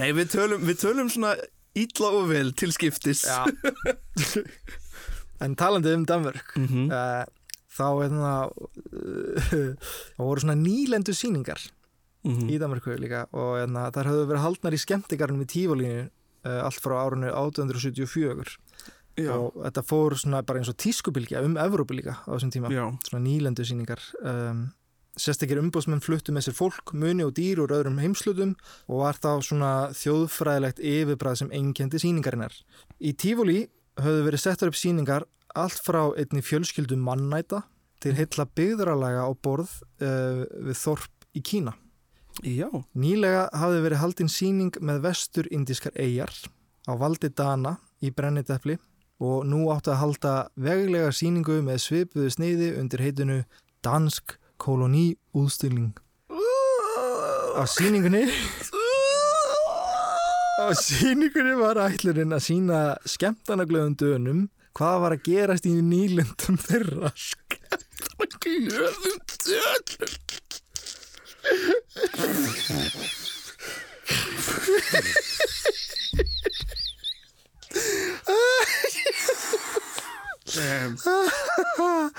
Nei, 0.01 0.11
við 0.19 0.27
tölum, 0.35 0.61
við 0.69 0.77
tölum 0.83 1.09
svona 1.13 1.33
illa 1.77 2.09
og 2.19 2.25
vel 2.33 2.51
til 2.57 2.71
skiptis 2.77 3.21
En 5.45 5.53
talandi 5.57 5.93
um 5.97 6.05
Danmörk 6.09 6.49
Mhm. 6.57 6.89
uh, 6.91 7.25
þá 7.77 7.85
hérna 8.01 8.31
uh, 8.49 8.55
það 10.17 10.25
voru 10.25 10.41
svona 10.45 10.57
nýlendu 10.61 11.13
sýningar 11.17 11.61
Mhm. 12.27 12.49
í 12.51 12.57
Danmarku 12.59 12.91
líka 12.99 13.21
og 13.33 13.55
hérna, 13.61 13.91
þar 13.95 14.09
höfðu 14.11 14.25
verið 14.33 14.43
haldnar 14.43 14.75
í 14.75 14.79
skemmtikarnum 14.83 15.43
í 15.45 15.47
Tífolínu 15.53 16.01
uh, 16.09 16.61
allt 16.67 16.81
frá 16.83 16.95
árunni 17.05 17.29
1874 17.31 18.57
Já, 19.17 19.33
og 19.33 19.55
þetta 19.65 19.85
fór 19.87 20.17
svona 20.21 20.43
bara 20.45 20.61
eins 20.61 20.69
og 20.69 20.77
tískubilgja 20.81 21.41
um 21.47 21.57
Evrópu 21.61 21.97
líka 21.97 22.19
á 22.21 22.29
þessum 22.35 22.53
tíma 22.53 22.73
já, 22.73 22.85
svona 23.09 23.23
nýlendu 23.25 23.65
sýningar 23.65 24.03
um, 24.21 24.67
sérstakir 25.17 25.61
umbóðsmenn 25.63 26.03
fluttu 26.05 26.35
með 26.37 26.49
sér 26.49 26.57
fólk, 26.59 26.93
muni 26.93 27.25
og 27.25 27.33
dýr 27.39 27.63
úr 27.65 27.73
öðrum 27.79 28.01
heimslutum 28.03 28.53
og 28.87 29.01
var 29.01 29.17
þá 29.17 29.31
svona 29.45 29.71
þjóðfræðilegt 29.97 30.83
yfirbræð 30.85 31.41
sem 31.41 31.55
einkendi 31.57 32.01
sýningarinnar. 32.03 32.53
Í 33.01 33.15
Tífóli 33.17 33.63
höfðu 33.97 34.27
verið 34.29 34.43
settar 34.45 34.71
upp 34.71 34.77
sýningar 34.77 35.25
allt 35.57 35.81
frá 35.81 36.03
einni 36.13 36.45
fjölskyldu 36.45 36.99
mannæta 37.01 37.63
til 38.05 38.13
heilla 38.19 38.45
byggðralega 38.59 39.25
á 39.25 39.31
borð 39.33 39.73
uh, 40.05 40.45
við 40.45 40.77
Þorp 40.83 41.29
í 41.33 41.41
Kína. 41.41 41.73
já 42.45 42.69
Nýlega 42.93 43.49
hafði 43.57 43.81
verið 43.87 44.03
haldin 44.03 44.29
sýning 44.29 44.77
með 44.85 45.01
vestur 45.09 45.49
indískar 45.49 45.97
eigjar 45.97 46.33
á 46.85 46.93
valdi 47.01 47.33
Dana 47.33 47.79
í 48.05 48.13
Brennitepli 48.13 48.77
og 49.23 49.47
nú 49.49 49.67
áttu 49.73 49.93
að 49.93 50.01
halda 50.03 50.33
veglega 50.61 51.13
sýningu 51.15 51.61
með 51.65 51.79
svipuðu 51.87 52.33
sniði 52.35 52.73
undir 52.81 53.05
heitinu 53.05 53.39
Dansk 53.85 54.37
kolóní 54.61 55.17
útstilling. 55.37 55.95
Á 57.57 57.65
sýningunni 57.65 58.27
á 60.61 60.69
sýningunni 60.77 61.55
var 61.57 61.81
ætlurinn 61.87 62.37
að 62.37 62.45
sína 62.49 62.81
skemmtanaglöðum 63.09 63.97
dönum 63.97 64.41
hvað 64.77 65.01
var 65.05 65.17
að 65.17 65.25
gerast 65.31 65.69
í 65.69 65.73
nýlundum 65.81 66.61
þeirra. 66.67 67.13
Glöðum 68.45 69.19
döl 69.47 69.85
um, 76.17 76.36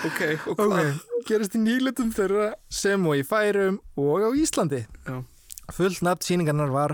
Ok, 0.06 0.22
og 0.52 0.60
hvað? 0.60 0.90
Ok, 1.18 1.26
gerast 1.28 1.56
í 1.58 1.60
nýlundum 1.62 2.12
þeirra 2.16 2.50
sem 2.72 3.04
og 3.08 3.16
í 3.20 3.24
Færum 3.28 3.80
og 4.00 4.24
á 4.28 4.30
Íslandi. 4.38 4.84
Já. 5.08 5.18
Fullt 5.74 6.02
nafn 6.06 6.24
sýningarnar 6.24 6.72
var 6.72 6.94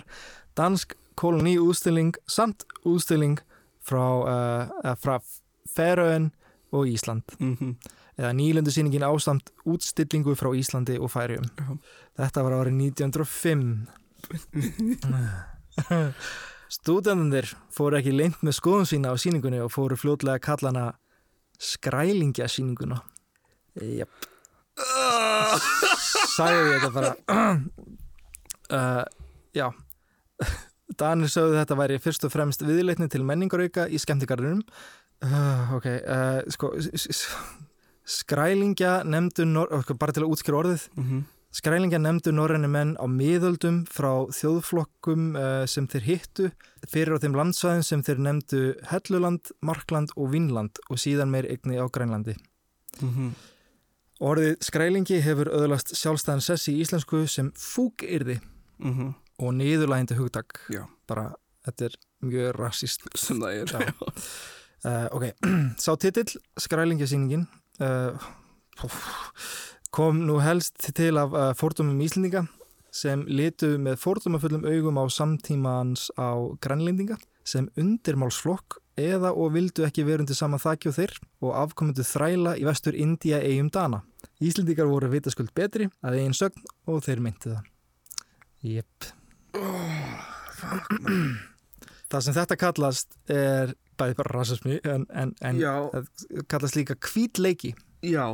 Dansk 0.58 0.95
kolóní 1.19 1.58
útstilling 1.62 2.13
samt 2.30 2.63
útstilling 2.86 3.38
frá, 3.86 4.06
uh, 4.23 4.95
frá 4.97 5.19
Færöen 5.76 6.32
og 6.73 6.88
Ísland 6.89 7.21
Mhm. 7.39 7.76
eða 8.17 8.32
nýlöndu 8.34 8.71
sýningin 8.73 9.04
ásamt 9.06 9.52
útstillingu 9.65 10.36
frá 10.36 10.49
Íslandi 10.54 10.97
og 10.99 11.12
Færjum. 11.12 11.45
Já. 11.58 11.78
Þetta 12.17 12.43
var 12.43 12.52
árið 12.52 12.93
1905. 12.93 13.88
Stúdendandir 16.74 17.52
fóru 17.74 18.00
ekki 18.00 18.14
leint 18.16 18.40
með 18.46 18.56
skoðun 18.58 18.88
sína 18.90 19.12
á 19.14 19.16
sýningunni 19.20 19.60
og 19.62 19.70
fóru 19.74 19.98
fljótlega 20.00 20.40
að 20.40 20.46
kalla 20.48 20.72
hana 20.72 20.86
skrælingja 21.62 22.48
sýninguna. 22.50 22.98
Jep. 23.78 24.10
Sæði 26.34 26.64
ég 26.72 26.82
þetta 26.82 26.92
bara. 26.96 27.12
uh, 28.78 29.04
já. 29.54 29.68
Danir 31.00 31.30
sögðu 31.34 31.60
þetta 31.60 31.78
væri 31.78 32.00
fyrst 32.02 32.26
og 32.28 32.34
fremst 32.34 32.66
viðleitni 32.66 33.10
til 33.12 33.24
menningarauka 33.28 33.86
í 33.90 34.02
skemmtigarðunum. 34.02 34.66
Uh, 35.24 35.78
ok, 35.78 35.88
uh, 35.88 36.42
sko, 36.52 36.74
skrælingja 38.04 39.04
nefndu, 39.08 39.46
bara 39.96 40.16
til 40.16 40.26
að 40.26 40.34
útskjöra 40.34 40.64
orðið, 40.64 40.90
Mhm. 40.98 41.22
Skrælingja 41.54 42.00
nefndu 42.02 42.32
norræni 42.34 42.66
menn 42.72 42.96
á 42.98 43.06
miðöldum 43.06 43.84
frá 43.86 44.26
þjóðflokkum 44.34 45.36
uh, 45.38 45.66
sem 45.70 45.86
þeir 45.92 46.06
hittu 46.08 46.48
fyrir 46.89 47.13
á 47.13 47.22
þeim 47.22 47.36
landsvæðin 47.38 47.86
sem 47.86 48.02
þeir 48.06 48.22
nefndu 48.26 48.62
Helluland, 48.89 49.52
Markland 49.62 50.10
og 50.18 50.32
Vínland 50.34 50.82
og 50.89 50.98
síðan 50.98 51.30
meir 51.34 51.46
eigni 51.54 51.78
á 51.78 51.86
Grænlandi. 51.94 52.34
Mhm. 53.02 53.34
Orðið 54.24 54.54
skrælingi 54.63 55.18
hefur 55.26 55.50
öðlast 55.52 55.94
sjálfstæðan 56.00 56.42
sessi 56.46 56.74
í 56.74 56.82
íslensku 56.86 57.26
sem 57.30 57.52
fúkyrði 57.60 58.39
Mhm. 58.80 59.13
og 59.39 59.54
niðurlægindi 59.54 60.16
hugtak. 60.18 60.58
Já. 60.74 60.88
Bara, 61.08 61.36
þetta 61.68 61.86
er 61.86 61.96
mjög 62.24 62.56
rassist. 62.58 63.02
sem 63.16 63.38
það 63.39 63.62
er 63.62 63.66
Já. 63.66 63.94
Uh, 64.84 65.08
ok, 65.16 65.24
sá 65.80 65.96
titill, 65.98 66.34
skrælingjasýningin, 66.60 67.46
uh, 67.80 68.18
kom 69.93 70.23
nú 70.25 70.39
helst 70.41 70.82
til 70.97 71.19
af 71.21 71.34
uh, 71.38 71.51
fordumum 71.58 71.99
Íslendinga 72.01 72.47
sem 72.93 73.23
litu 73.29 73.75
með 73.82 73.99
fordumufullum 74.01 74.65
augum 74.69 74.97
á 75.01 75.06
samtímans 75.10 76.10
á 76.17 76.34
grænlendinga 76.62 77.17
sem 77.45 77.67
undirmálsflokk 77.77 78.79
eða 78.97 79.34
og 79.34 79.53
vildu 79.56 79.86
ekki 79.88 80.06
verundi 80.06 80.36
sama 80.38 80.60
þakki 80.62 80.91
og 80.91 80.97
þeir 80.97 81.13
og 81.41 81.56
afkomendu 81.63 82.06
þræla 82.06 82.56
í 82.62 82.65
vestur 82.67 82.97
India 82.97 83.39
eigum 83.41 83.71
Dana. 83.73 84.03
Íslendingar 84.41 84.89
voru 84.89 85.10
vitaskuld 85.10 85.53
betri 85.58 85.89
að 86.06 86.19
eigin 86.19 86.38
sögn 86.38 86.65
og 86.89 87.01
þeir 87.06 87.23
meinti 87.25 87.53
það. 87.53 87.69
Jep. 88.63 89.10
Það 92.13 92.25
sem 92.25 92.38
þetta 92.38 92.58
kallast 92.62 93.17
er 93.34 93.73
bæði 93.97 94.17
bara 94.21 94.38
rasismi 94.38 94.79
en, 94.89 95.06
en, 95.10 95.34
en 95.41 95.62
kallast 96.49 96.77
líka 96.77 96.97
kvítleiki 96.97 97.73
Já. 98.06 98.34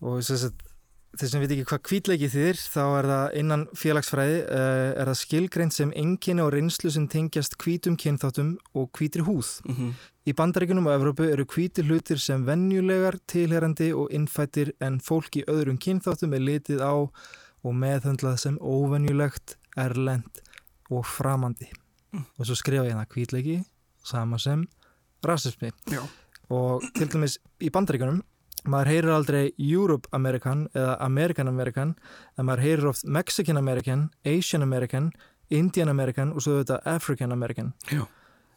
og 0.00 0.20
þess 0.24 0.48
að 0.48 0.71
þeir 1.18 1.28
sem 1.28 1.42
veit 1.42 1.52
ekki 1.54 1.66
hvað 1.68 1.82
kvítleiki 1.88 2.28
þýðir 2.32 2.60
þá 2.60 2.82
er 2.84 3.08
það 3.10 3.34
innan 3.42 3.64
félagsfræði 3.76 4.38
uh, 4.42 4.86
er 5.02 5.10
það 5.10 5.18
skilgreint 5.20 5.76
sem 5.76 5.92
enginni 5.98 6.44
og 6.44 6.52
reynslu 6.54 6.92
sem 6.94 7.08
tengjast 7.12 7.58
hvítum 7.60 7.98
kynþáttum 8.00 8.54
og 8.78 8.88
hvítri 8.96 9.24
húð. 9.26 9.50
Mhm. 9.68 9.92
Í 10.22 10.32
bandaríkunum 10.38 10.86
og 10.86 10.94
Evrópu 10.94 11.26
eru 11.26 11.44
hvítir 11.50 11.88
hlutir 11.88 12.20
sem 12.22 12.44
venjulegar, 12.46 13.18
tilherandi 13.26 13.90
og 13.90 14.12
innfættir 14.14 14.70
en 14.80 15.00
fólk 15.02 15.40
í 15.40 15.44
öðrum 15.50 15.80
kynþáttum 15.82 16.36
er 16.38 16.44
litið 16.46 16.84
á 16.84 16.94
og 17.62 17.74
meðhöndlað 17.78 18.38
sem 18.42 18.58
óvenjulegt, 18.58 19.56
erlend 19.76 20.42
og 20.90 21.04
framandi. 21.06 21.68
Og 22.38 22.46
svo 22.46 22.56
skrifa 22.58 22.86
ég 22.86 22.98
það 22.98 23.16
hvítleiki 23.16 23.56
sama 24.06 24.38
sem 24.38 24.64
rasismi. 25.24 25.72
Já. 25.90 26.02
Og 26.52 26.84
til 26.94 27.08
dæmis 27.08 27.38
í 27.62 27.70
bandaríkunum 27.72 28.22
maður 28.68 28.90
heyrir 28.92 29.12
aldrei 29.16 29.42
Europe 29.58 30.08
American 30.12 30.66
eða 30.74 30.96
American 31.02 31.50
American 31.50 31.94
en 32.38 32.46
maður 32.48 32.64
heyrir 32.66 32.88
oft 32.92 33.04
Mexican 33.04 33.58
American, 33.58 34.10
Asian 34.24 34.62
American, 34.62 35.10
Indian 35.50 35.88
American 35.88 36.32
og 36.32 36.44
svo 36.44 36.60
þetta 36.60 36.80
African 36.88 37.32
American. 37.32 37.72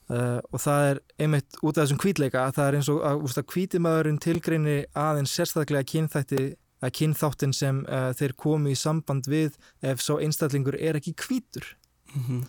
Uh, 0.05 0.37
og 0.53 0.61
það 0.61 0.87
er 0.89 0.99
einmitt 1.17 1.55
út 1.65 1.79
af 1.79 1.87
þessum 1.87 1.99
hvítleika 2.03 2.43
að 2.45 2.57
það 2.59 2.67
er 2.67 2.75
eins 2.77 2.89
og 2.93 2.99
að, 3.09 3.23
að 3.25 3.47
hvítimaðurinn 3.55 4.19
tilgreini 4.21 4.75
aðeins 4.93 5.33
sérstaklega 5.33 5.87
kynþætti 5.89 6.43
að 6.85 6.93
kynþáttin 6.99 7.55
sem 7.57 7.79
uh, 7.89 8.11
þeir 8.13 8.35
komu 8.37 8.69
í 8.69 8.77
samband 8.77 9.25
við 9.31 9.55
ef 9.81 10.03
svo 10.05 10.19
einstaklingur 10.21 10.77
er 10.77 10.99
ekki 10.99 11.15
hvítur. 11.25 11.71
Mhm. 12.13 12.45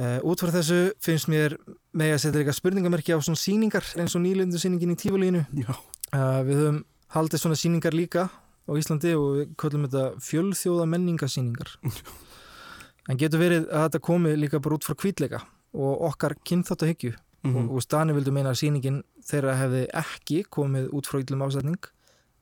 Uh, 0.00 0.20
út 0.22 0.40
frá 0.40 0.52
þessu 0.54 0.94
finnst 1.02 1.26
mér 1.28 1.58
með 1.98 2.14
að 2.14 2.22
setja 2.22 2.40
líka 2.40 2.54
spurningamerki 2.54 3.12
á 3.12 3.18
svona 3.18 3.40
síningar 3.42 3.84
eins 3.98 4.14
og 4.14 4.22
nýlundu 4.22 4.60
síningin 4.62 4.94
í 4.94 5.00
tífulínu. 5.02 5.42
Við 5.58 6.56
höfum 6.56 6.78
haldið 7.14 7.42
svona 7.42 7.58
síningar 7.58 7.94
líka 7.96 8.28
á 8.30 8.70
Íslandi 8.78 9.14
og 9.18 9.28
við 9.40 9.54
köllum 9.58 9.86
þetta 9.88 10.04
fjölþjóða 10.22 10.86
menningasíningar. 10.92 11.72
en 13.10 13.18
getur 13.18 13.40
verið 13.42 13.66
að 13.70 13.86
þetta 13.88 14.02
komi 14.06 14.36
líka 14.38 14.60
bara 14.62 14.76
út 14.78 14.86
frá 14.86 14.94
hvítleika 15.00 15.40
og 15.74 16.06
okkar 16.12 16.36
kynþáttahyggju 16.46 17.16
Mhm. 17.40 17.56
og, 17.56 17.76
og 17.78 17.80
Stani 17.82 18.12
vildu 18.12 18.34
meina 18.36 18.50
að 18.52 18.58
síningin 18.60 18.98
þeirra 19.24 19.54
hefði 19.56 19.86
ekki 19.96 20.42
komið 20.52 20.90
út 20.92 21.06
frá 21.08 21.22
yllum 21.22 21.40
ásetning 21.46 21.86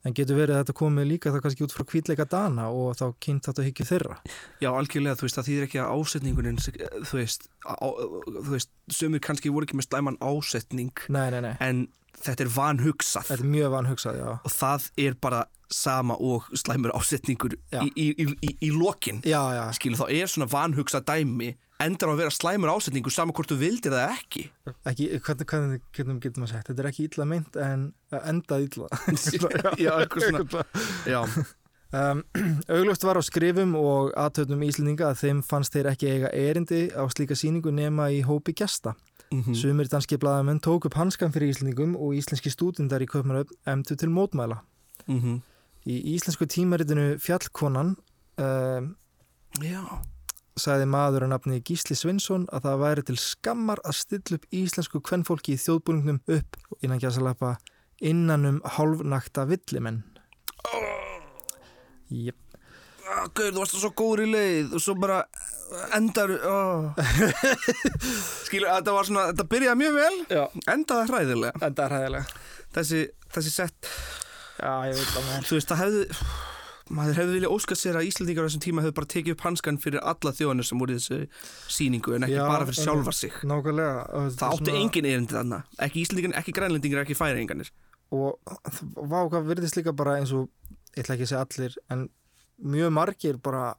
en 0.02 0.14
getur 0.18 0.35
verið 0.35 0.57
að 0.57 0.64
þetta 0.64 0.74
komið 0.81 1.07
líka 1.07 1.31
þá 1.31 1.37
kannski 1.44 1.62
út 1.68 1.74
frá 1.76 1.85
hvítleika 1.87 2.26
Dana 2.26 2.64
og 2.74 2.96
þá 2.98 3.04
kynþáttahyggju 3.22 3.87
þeirra. 3.87 4.16
Já, 4.59 4.68
algjörlega, 4.74 5.14
þú 5.20 5.26
veist, 5.28 5.38
það 5.38 5.46
þýðir 5.50 5.66
ekki 5.68 5.78
að 5.85 5.92
ásetningunin, 6.02 6.59
þú 7.07 7.14
veist, 7.20 7.46
á, 7.62 7.87
þú 8.26 8.50
veist, 8.57 8.70
sömur 8.98 9.22
kannski 9.22 9.52
voru 9.54 9.68
ekki 9.70 9.78
með 9.78 9.87
slæman 9.87 10.18
ásetning, 10.18 10.90
Nei, 11.14 11.31
nei, 11.31 11.40
nei, 11.46 11.54
en 11.62 11.85
þetta 12.24 12.44
er 12.44 12.50
vanhugsað 12.54 13.31
þetta 13.31 13.44
er 13.44 13.52
mjög 13.54 13.72
vanhugsað, 13.76 14.18
já. 14.20 14.28
og 14.38 14.52
það 14.54 14.90
er 15.04 15.16
bara 15.22 15.44
sama 15.68 16.16
og 16.16 16.48
slæmur 16.57 16.94
ásetningur 16.96 17.54
í, 17.54 17.88
í, 17.92 18.07
í, 18.09 18.26
í, 18.40 18.52
í 18.68 18.70
lokin. 18.72 19.20
Já, 19.26 19.40
já, 19.52 19.64
Skilu, 19.76 19.98
þá 20.00 20.07
er 20.16 20.31
svona 20.33 20.48
vanhugsað 20.48 21.04
dæmi, 21.11 21.50
endar 21.85 22.09
á 22.09 22.12
að 22.14 22.22
vera 22.22 22.33
slæmur 22.33 22.72
ásetningur 22.72 23.12
sama 23.12 23.37
hvort 23.37 23.52
þú 23.52 23.59
vildir 23.61 23.92
það 23.92 24.14
ekki. 24.14 24.46
ekki, 24.88 25.11
hvernig, 25.26 25.50
hvernig 25.52 25.85
getum, 25.92 26.20
getum 26.24 26.48
að 26.48 26.54
sagt, 26.54 26.70
þetta 26.72 26.85
er 26.85 26.90
ekki 26.90 27.09
illa 27.11 27.28
meint 27.28 27.61
en 27.61 27.87
endað 28.24 28.66
illa. 28.70 28.90
Já, 29.85 29.92
eitthvað 30.00 30.28
svona. 30.31 30.66
Já, 31.09 31.22
Um, 31.88 32.20
augljóst 32.68 33.04
var 33.09 33.16
á 33.16 33.24
skrifum 33.24 33.70
og 33.81 34.11
aðtöðnum 34.12 34.66
Íslendinga 34.66 35.07
að 35.09 35.22
þeim 35.22 35.38
fannst 35.40 35.72
þeir 35.72 35.87
ekki 35.94 36.11
eiga 36.12 36.33
erindi 36.37 36.81
á 36.92 37.00
slíka 37.09 37.33
síningu 37.33 37.72
nema 37.72 38.11
í 38.12 38.18
hópi 38.28 38.52
gesta. 39.31 39.51
Mhm. 39.51 39.55
Sumir 39.55 39.88
danski 39.88 40.17
blaðamenn 40.17 40.61
tók 40.61 40.85
upp 40.87 40.95
hanskan 40.95 41.33
fyrir 41.33 41.53
Íslendingum 41.53 41.97
og 41.97 42.14
íslenski 42.14 42.51
stúdindar 42.51 43.03
í 43.03 43.07
Kaupmannöfn 43.07 43.57
emdu 43.67 43.97
til 43.97 44.09
mótmæla. 44.09 44.61
Mhm. 45.07 45.43
Í 45.87 46.17
íslensku 46.17 46.47
tímaritinu 46.47 47.19
Fjallkonan 47.19 47.97
Já. 49.61 50.03
sagði 50.57 50.87
maður 50.87 51.23
að 51.23 51.29
nafni 51.29 51.62
Gísli 51.62 51.97
Svinsson 51.97 52.47
að 52.53 52.62
það 52.62 52.79
væri 52.79 53.05
til 53.05 53.17
skammar 53.17 53.79
að 53.85 53.95
stilla 53.95 54.35
upp 54.37 54.47
íslensku 54.51 55.01
kvennfólki 55.01 55.55
í 55.55 55.57
þjóðbúningnum 55.57 56.21
upp 56.29 56.57
innan 56.83 56.99
gæsalappa 56.99 57.57
innan 58.01 58.45
um 58.45 58.61
hálfnakta 58.64 59.47
villimenn. 59.47 60.05
Jep. 62.11 62.47
Ah, 63.09 63.25
Gauður, 63.33 63.55
þú 63.55 63.61
varst 63.62 63.77
svo 63.81 63.90
góður 63.97 64.21
í 64.27 64.29
leið 64.33 64.75
og 64.77 64.83
svo 64.85 64.94
bara 65.01 65.23
endar 65.97 66.33
oh. 66.44 66.90
Skilu, 68.47 68.68
þetta 68.68 68.94
var 68.97 69.09
svona, 69.09 69.25
þetta 69.33 69.47
byrjaði 69.53 69.81
mjög 69.83 69.97
vel 69.99 70.18
Já, 70.33 70.42
endaði 70.75 71.09
hræðilega 71.12 71.62
enda 71.68 71.87
er 71.88 71.94
hæðilega. 71.97 72.42
þessi, 72.77 73.01
þessi 73.37 73.53
sett, 73.55 73.90
Já, 74.61 74.73
ég 74.90 74.99
veit 74.99 75.11
það 75.14 75.27
mér. 75.31 75.49
þú 75.49 75.59
veist, 75.59 75.73
það 75.73 75.83
hefði 75.85 76.05
maður 76.99 77.18
hefði 77.21 77.35
viljað 77.37 77.53
óskað 77.59 77.79
sér 77.83 77.97
að 78.01 78.07
Íslandingar 78.09 78.44
á 78.44 78.49
þessum 78.49 78.62
tíma 78.64 78.81
hefði 78.85 78.94
bara 78.97 79.11
tekið 79.12 79.35
upp 79.37 79.42
hanskan 79.44 79.81
fyrir 79.83 80.05
alla 80.09 80.31
þjóðanir 80.38 80.68
sem 80.68 80.81
voru 80.81 80.94
í 80.94 81.01
þessu 81.01 81.18
síningu 81.79 82.14
en 82.16 82.25
ekki 82.29 82.38
Já, 82.38 82.44
bara 82.49 82.68
fyrir 82.71 82.79
sjálfa 82.81 83.12
sig 83.18 83.35
Nákvæmlega. 83.44 83.99
og 84.16 84.31
það 84.40 84.55
átti 84.55 84.71
svona- 84.71 84.81
engin 84.87 85.09
erindi 85.11 85.37
þarna 85.37 85.59
ekki 85.85 86.05
Íslandingar, 86.07 86.38
ekki 86.40 86.55
grænlendingar, 86.57 87.05
ekki 87.05 87.18
færinganir 87.18 87.68
Og 88.09 88.38
vá, 89.05 89.18
hvað 89.29 89.51
virðist 89.51 89.77
líka 89.77 89.92
bara 89.92 90.14
eins 90.16 90.33
og, 90.33 90.47
ég 90.97 91.03
ætla 91.05 91.18
ekki 91.18 91.27
að 91.27 91.33
segja 91.35 91.44
allir, 91.44 91.75
en 91.92 92.07
mjög 92.59 92.90
margir 92.94 93.38
bara 93.42 93.75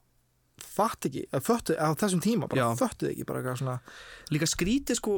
fatt 0.60 1.08
ekki, 1.08 1.26
föttu, 1.44 1.74
á 1.76 1.88
þessum 1.98 2.22
tíma 2.24 2.48
bara 2.50 2.72
föttuð 2.78 3.12
ekki 3.12 3.26
bara 3.28 3.40
eitthvað 3.40 3.60
svona, 3.62 3.76
líka 4.32 4.48
skrítið 4.48 4.98
sko 5.00 5.14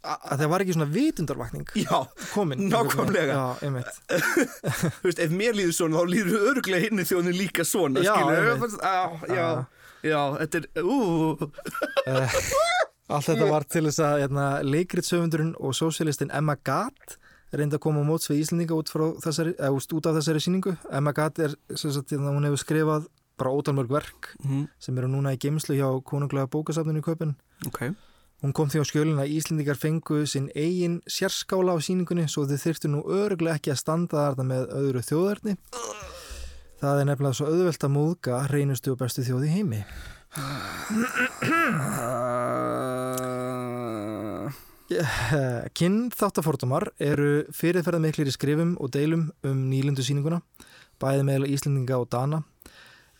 að 0.00 0.40
það 0.40 0.50
var 0.52 0.64
ekki 0.64 0.74
svona 0.76 0.88
vitundarvakning 0.94 1.72
já, 1.76 1.96
komin. 2.32 2.62
Nákvæmlega. 2.72 3.40
Þú 5.00 5.04
veist, 5.04 5.20
ef 5.20 5.34
mér 5.34 5.58
líður 5.58 5.74
svona 5.76 6.00
þá 6.00 6.12
líður 6.14 6.46
öruglega 6.52 6.86
hinni 6.86 7.04
þjóðin 7.08 7.36
líka 7.36 7.66
svona 7.68 8.04
Já, 8.04 8.14
já, 8.16 9.02
já, 9.28 9.48
já, 10.08 10.20
þetta 10.40 10.62
er 10.64 10.68
Uh, 12.08 12.32
allt 13.12 13.26
þetta 13.28 13.46
var 13.50 13.66
til 13.68 13.84
þess 13.90 14.00
að 14.06 14.20
hérna, 14.22 14.44
leikritsöfundurinn 14.64 15.52
og 15.60 15.76
sósialistin 15.76 16.32
Emma 16.32 16.56
Gatt 16.64 17.18
reyndi 17.52 17.76
að 17.76 17.80
koma 17.86 18.02
á 18.02 18.04
móts 18.06 18.28
við 18.30 18.40
Íslandinga 18.44 18.74
út, 18.78 18.90
þessari, 19.24 19.52
eða, 19.58 19.70
út 19.96 20.06
af 20.06 20.14
þessari 20.20 20.40
síningu. 20.44 20.72
Emma 20.90 21.12
Gatt 21.16 21.38
er, 21.38 21.50
sagt, 21.74 22.10
hérna, 22.14 22.30
hún 22.34 22.44
hefur 22.46 22.58
skrifað 22.62 23.02
bara 23.40 23.50
ótalmörg 23.56 23.88
verk 23.90 24.22
Mhm, 24.44 24.66
sem 24.78 24.98
eru 24.98 25.08
núna 25.08 25.32
í 25.34 25.38
geimslu 25.40 25.74
hjá 25.78 25.88
konunglega 26.04 26.46
bókasafninu 26.46 27.00
í 27.00 27.02
Kaupin. 27.06 27.34
ok 27.66 27.94
Hún 28.42 28.52
kom 28.56 28.68
því 28.72 28.80
á 28.80 28.84
skjölin 28.88 29.18
að 29.20 29.32
Íslendingar 29.36 29.76
fengu 29.76 30.22
sinn 30.26 30.46
eigin 30.56 31.02
sérskála 31.04 31.74
á 31.76 31.78
síningunni 31.80 32.24
svo 32.28 32.46
þau 32.48 32.56
þyrftu 32.56 32.88
nú 32.88 33.02
öruglega 33.04 33.54
ekki 33.60 33.70
að 33.74 33.80
standa 33.82 34.16
þarna 34.32 34.44
með 34.48 34.62
öðru 34.80 35.00
þjóðarni. 35.04 35.56
Það 36.80 37.00
er 37.00 37.04
nefnilega 37.10 37.36
svo 37.36 37.46
auðvelt 37.52 37.84
að 37.84 37.92
móðga 37.92 38.38
reynustu 38.48 38.92
og 38.94 38.98
bestu 39.02 39.20
þjóði 39.28 39.48
heimi. 39.52 39.84
Kynþáttafordumar 44.90 46.88
eru 46.98 47.44
fyrirferða 47.54 48.00
miklir 48.02 48.30
í 48.30 48.34
skrifum 48.34 48.72
og 48.82 48.90
deilum 48.94 49.28
um 49.46 49.58
nýlindu 49.70 50.02
síninguna, 50.02 50.40
bæði 50.98 51.26
meðal 51.28 51.50
Íslendinga 51.54 52.00
og 52.00 52.08
Dana. 52.10 52.42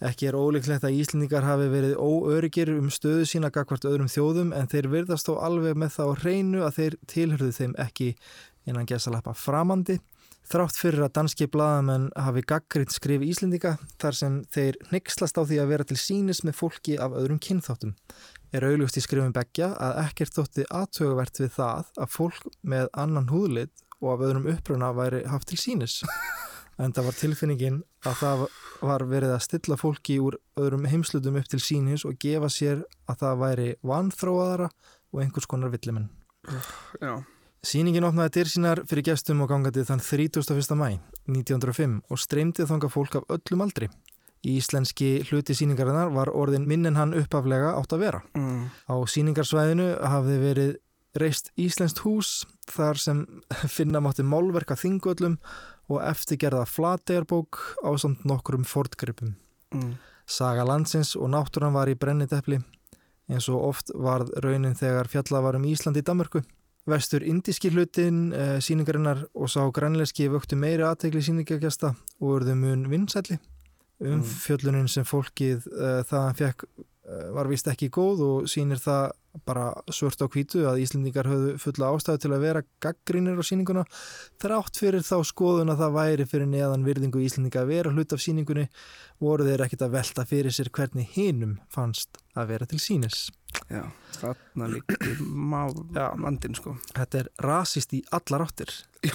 Ekki 0.00 0.30
er 0.30 0.38
ólíklegt 0.38 0.86
að 0.88 0.96
Íslendingar 0.96 1.44
hafi 1.44 1.68
verið 1.70 1.98
óöryggir 2.00 2.72
um 2.74 2.88
stöðu 2.90 3.26
sína 3.28 3.52
gagvart 3.54 3.84
öðrum 3.86 4.08
þjóðum 4.10 4.54
en 4.56 4.70
þeir 4.72 4.88
virðast 4.90 5.28
þó 5.28 5.36
alveg 5.46 5.76
með 5.78 5.92
þá 5.98 6.04
reynu 6.24 6.64
að 6.64 6.78
þeir 6.78 6.96
tilhörðu 7.12 7.50
þeim 7.58 7.76
ekki 7.84 8.14
innan 8.66 8.88
gesalappa 8.88 9.36
framandi. 9.36 10.00
Þrátt 10.50 10.74
fyrir 10.80 11.04
að 11.04 11.12
danski 11.20 11.46
bladamenn 11.52 12.08
hafi 12.18 12.42
gaggriðt 12.48 12.96
skrif 12.96 13.22
Íslendinga 13.22 13.76
þar 14.00 14.16
sem 14.16 14.40
þeir 14.50 14.80
nexlast 14.90 15.38
á 15.38 15.44
því 15.44 15.60
að 15.62 15.70
vera 15.70 15.86
til 15.86 16.00
sínis 16.00 16.42
með 16.42 16.56
fólki 16.64 16.96
af 16.98 17.14
öðrum 17.14 17.38
kynþáttum. 17.38 17.92
Er 18.50 18.66
auðlust 18.66 18.98
í 18.98 19.02
skrifum 19.04 19.30
begja 19.34 19.68
að 19.78 20.00
ekkert 20.06 20.34
þótti 20.34 20.64
aðtögavert 20.74 21.38
við 21.38 21.52
það 21.54 21.90
að 22.02 22.10
fólk 22.10 22.48
með 22.66 22.88
annan 22.98 23.28
húðlit 23.30 23.84
og 24.00 24.14
af 24.14 24.24
öðrum 24.26 24.48
uppruna 24.50 24.90
væri 24.96 25.22
haft 25.30 25.50
til 25.52 25.60
sínis. 25.60 26.00
En 26.80 26.94
það 26.96 27.10
var 27.10 27.16
tilfinningin 27.18 27.74
að 28.08 28.14
það 28.16 28.42
var 28.88 29.02
verið 29.04 29.34
að 29.34 29.42
stilla 29.44 29.76
fólki 29.76 30.14
úr 30.24 30.38
öðrum 30.56 30.86
heimslutum 30.88 31.36
upp 31.36 31.50
til 31.52 31.60
sínis 31.60 32.06
og 32.08 32.16
gefa 32.22 32.48
sér 32.48 32.80
að 33.04 33.18
það 33.20 33.42
væri 33.42 33.66
vanþróaðara 33.84 34.70
og 35.12 35.20
einhvers 35.20 35.48
konar 35.50 35.74
villimenn. 35.74 36.08
Já. 36.96 37.20
Sýningin 37.60 38.06
opnaði 38.08 38.38
dyr 38.38 38.48
sínar 38.48 38.80
fyrir 38.88 39.10
gestum 39.10 39.42
og 39.44 39.50
gangandi 39.52 39.84
þann 39.84 40.00
31. 40.00 40.72
mæ 40.80 40.88
1905 41.28 41.98
og 42.08 42.22
streymdi 42.22 42.64
þanga 42.64 42.88
fólk 42.88 43.20
af 43.20 43.28
öllum 43.36 43.66
aldri. 43.66 43.90
Íslenski 44.46 45.20
hluti 45.28 45.52
sýningarinnar 45.56 46.12
var 46.14 46.30
orðin 46.32 46.64
minn 46.68 46.88
en 46.88 46.96
hann 46.96 47.16
uppaflega 47.16 47.74
átt 47.76 47.92
að 47.92 48.06
vera. 48.06 48.20
Mm. 48.38 48.70
Á 48.88 48.94
sýningarsvæðinu 49.12 49.90
hafði 50.00 50.38
verið 50.40 50.70
reist 51.20 51.50
Íslenskt 51.60 52.00
hús 52.06 52.46
þar 52.70 53.00
sem 53.00 53.24
finna 53.76 54.00
mátti 54.00 54.24
málverka 54.24 54.78
þingöllum 54.78 55.36
og 55.90 56.02
eftirgerða 56.06 56.64
flategjarbók 56.70 57.58
á 57.84 57.90
samt 58.00 58.24
nokkrum 58.24 58.64
fordgripum. 58.64 59.34
Mm. 59.74 59.96
Saga 60.30 60.64
landsins 60.64 61.16
og 61.18 61.32
náttúran 61.34 61.74
var 61.74 61.90
í 61.90 61.98
brenniteppli 61.98 62.60
eins 63.30 63.46
og 63.50 63.62
oft 63.68 63.92
varð 63.94 64.32
raunin 64.42 64.78
þegar 64.78 65.10
fjalla 65.10 65.42
var 65.44 65.58
um 65.58 65.66
Ísland 65.68 65.98
í 66.00 66.06
Danmarku. 66.06 66.42
Vestur 66.90 67.22
indíski 67.22 67.70
hlutin 67.70 68.30
e, 68.32 68.44
síningarinnar 68.64 69.26
og 69.36 69.50
sá 69.52 69.60
grænleiski 69.74 70.30
vöktu 70.32 70.56
meiri 70.58 70.86
aðtegli 70.86 71.22
síningagjasta 71.22 71.92
og 72.18 72.38
urðu 72.40 72.56
mun 72.58 72.86
vinsætli. 72.90 73.38
Umfjöllunin 74.00 74.88
sem 74.88 75.04
fólkið 75.04 75.66
e, 75.68 75.88
þaðan 76.08 76.38
fekk 76.38 76.64
e, 76.66 77.18
var 77.36 77.50
vist 77.50 77.68
ekki 77.68 77.90
góð 77.92 78.22
og 78.26 78.50
sínir 78.50 78.80
það 78.80 79.10
bara 79.46 79.70
svört 79.94 80.22
á 80.24 80.26
kvítu 80.30 80.64
að 80.66 80.80
Íslendingar 80.82 81.28
höfðu 81.30 81.52
fulla 81.62 81.90
ástæðu 81.94 82.22
til 82.24 82.30
að 82.34 82.44
vera 82.44 82.62
gaggrínir 82.82 83.38
á 83.38 83.44
síninguna 83.46 83.84
þrátt 84.42 84.80
fyrir 84.80 85.04
þá 85.06 85.20
skoðun 85.28 85.70
að 85.70 85.84
það 85.84 85.96
væri 85.98 86.26
fyrir 86.30 86.50
neðan 86.50 86.86
virðingu 86.86 87.22
Íslendinga 87.22 87.62
að 87.62 87.70
vera 87.70 87.92
hlut 87.94 88.14
af 88.16 88.22
síningunni 88.24 88.66
voru 89.22 89.46
þeir 89.46 89.64
ekkit 89.66 89.84
að 89.86 89.94
velta 89.98 90.26
fyrir 90.26 90.56
sér 90.56 90.72
hvernig 90.74 91.12
hinum 91.14 91.58
fannst 91.70 92.18
að 92.34 92.54
vera 92.54 92.70
til 92.70 92.80
sínis. 92.82 93.28
Já, 93.70 93.84
þarna 94.18 94.70
líkir 94.74 95.22
má 95.26 95.68
Já. 95.94 96.08
vandinn 96.18 96.56
sko. 96.58 96.76
Þetta 96.96 97.22
er 97.22 97.30
rasist 97.46 97.94
í 97.94 98.02
allar 98.10 98.48
áttir. 98.48 98.74
Já. 99.06 99.14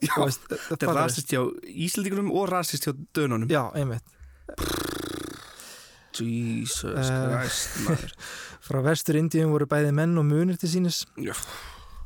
Já, 0.00 0.14
veist, 0.22 0.46
þetta 0.48 0.86
er 0.88 0.96
rasist 0.96 1.32
hjá 1.34 1.42
Íslandingunum 1.68 2.30
og 2.32 2.46
rasist 2.48 2.86
hjá 2.88 2.94
dönunum. 3.16 3.50
Já, 3.52 3.66
einmitt. 3.76 4.06
Jesus 6.16 6.84
Eh. 6.84 7.20
Christ, 7.28 7.76
maður. 7.86 8.14
Frá 8.62 8.80
vestur 8.84 9.16
Indíum 9.18 9.52
voru 9.54 9.66
bæði 9.70 9.92
menn 9.96 10.16
og 10.20 10.26
munir 10.28 10.58
til 10.60 10.70
sínis. 10.72 11.02
Já. 11.20 11.32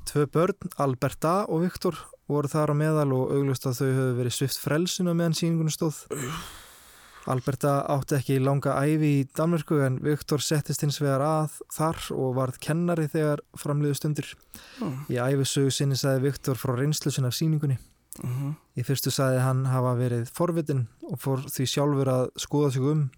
Tvö 0.07 0.27
börn, 0.31 0.71
Alberta 0.83 1.41
og 1.51 1.65
Viktor, 1.65 1.99
voru 2.31 2.49
þar 2.51 2.71
á 2.73 2.75
meðal 2.79 3.11
og 3.17 3.33
auglust 3.35 3.67
að 3.67 3.81
þau 3.81 3.89
höfðu 3.89 4.15
verið 4.21 4.37
svift 4.39 4.61
frelsinu 4.63 5.15
meðan 5.19 5.35
síningunum 5.39 5.75
stóð. 5.75 6.05
Alberta 7.27 7.81
átti 7.91 8.15
ekki 8.21 8.37
langa 8.39 8.77
æfi 8.79 9.09
í 9.21 9.25
Danmörku 9.37 9.81
en 9.87 9.99
Viktor 10.05 10.39
settist 10.45 10.85
hins 10.85 11.01
vegar 11.03 11.25
að 11.27 11.57
þar 11.75 11.99
og 12.15 12.37
varð 12.39 12.61
kennari 12.63 13.09
þegar 13.11 13.43
framliðu 13.59 13.99
stundir. 13.99 14.29
Mm. 14.81 14.97
Í 15.11 15.19
æfisögu 15.19 15.73
sinni 15.75 15.99
sagði 15.99 16.29
Viktor 16.29 16.55
frá 16.61 16.77
reynslu 16.79 17.11
sinna 17.11 17.33
af 17.33 17.39
síningunni. 17.39 17.79
Mhm. 18.23 18.55
Í 18.79 18.85
fyrstu 18.87 19.11
sagði 19.13 19.43
hann 19.45 19.65
hafa 19.69 19.93
verið 19.99 20.31
forvitin 20.33 20.87
og 21.11 21.19
fór 21.21 21.43
því 21.51 21.67
sjálfur 21.69 22.09
að 22.09 22.31
skoða 22.41 22.73
sig 22.73 22.83
um. 22.83 23.11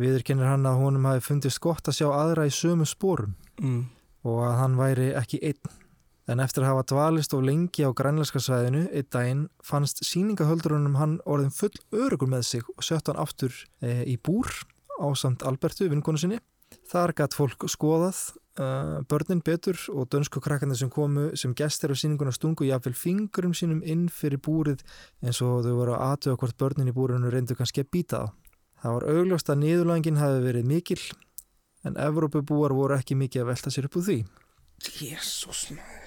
Viðurkennir 0.00 0.48
hann 0.48 0.64
að 0.66 0.80
honum 0.80 1.04
hafi 1.04 1.20
fundist 1.20 1.60
gott 1.60 1.84
að 1.86 1.98
sjá 2.00 2.08
aðra 2.10 2.46
í 2.48 2.54
sömu 2.54 2.86
spórum 2.88 3.34
Mm. 3.60 3.84
og 4.24 4.38
að 4.48 4.56
hann 4.58 4.76
væri 4.76 5.12
ekki 5.14 5.38
einn. 5.42 5.79
En 6.30 6.38
eftir 6.38 6.62
að 6.62 6.70
hafa 6.70 6.86
dvalist 6.92 7.32
og 7.34 7.42
lengi 7.42 7.82
á 7.82 7.90
grænleiska 7.90 8.38
svæðinu 8.38 8.84
einn 8.94 9.08
daginn 9.10 9.46
fannst 9.66 10.04
síningahöldurunum 10.06 10.98
hann 11.00 11.16
orðin 11.26 11.50
full 11.50 11.74
örugur 11.90 12.30
með 12.30 12.44
sig 12.46 12.68
og 12.76 12.86
sött 12.86 13.10
hann 13.10 13.18
aftur 13.18 13.50
e, 13.82 14.04
í 14.06 14.14
búr 14.14 14.46
á 15.00 15.10
samt 15.18 15.42
Albertu, 15.42 15.88
vinkonu 15.90 16.20
sinni. 16.20 16.38
Þar 16.86 17.14
gætt 17.18 17.34
fólk 17.34 17.64
skoðað 17.72 18.18
uh, 18.62 19.00
börnin 19.10 19.40
betur 19.42 19.78
og 19.90 20.06
dönsku 20.12 20.42
krakkarnir 20.42 20.78
sem 20.78 20.90
komu 20.92 21.30
sem 21.38 21.54
gestir 21.58 21.90
á 21.90 21.96
síninguna 21.98 22.34
stungu 22.34 22.68
jafnvel 22.68 22.94
fingurum 22.94 23.54
sínum 23.56 23.80
inn 23.82 24.06
fyrir 24.12 24.38
búrið 24.38 24.84
eins 25.24 25.40
og 25.42 25.64
þau 25.66 25.74
voru 25.80 25.96
að 25.96 26.04
aðtöða 26.08 26.40
hvort 26.42 26.58
börnin 26.62 26.92
í 26.92 26.94
búrinu 26.94 27.32
reyndu 27.32 27.56
kannski 27.58 27.82
að 27.82 27.90
býta 27.96 28.22
það. 28.22 28.36
Það 28.80 28.96
var 28.96 29.08
augljóst 29.14 29.50
að 29.50 29.60
niðurlængin 29.64 30.20
hafi 30.20 30.44
verið 30.46 30.70
mikil 30.70 31.00
en 31.84 31.98
Evrópubúar 32.00 32.76
voru 32.76 32.96
ekki 32.96 33.18
mikið 33.18 33.44
að 33.44 33.50
velta 33.50 33.74
sér 33.74 33.90
upp 33.90 33.98
úr 34.00 34.06
því. 34.06 34.20
Jesus 35.00 35.66
maður. 35.74 35.99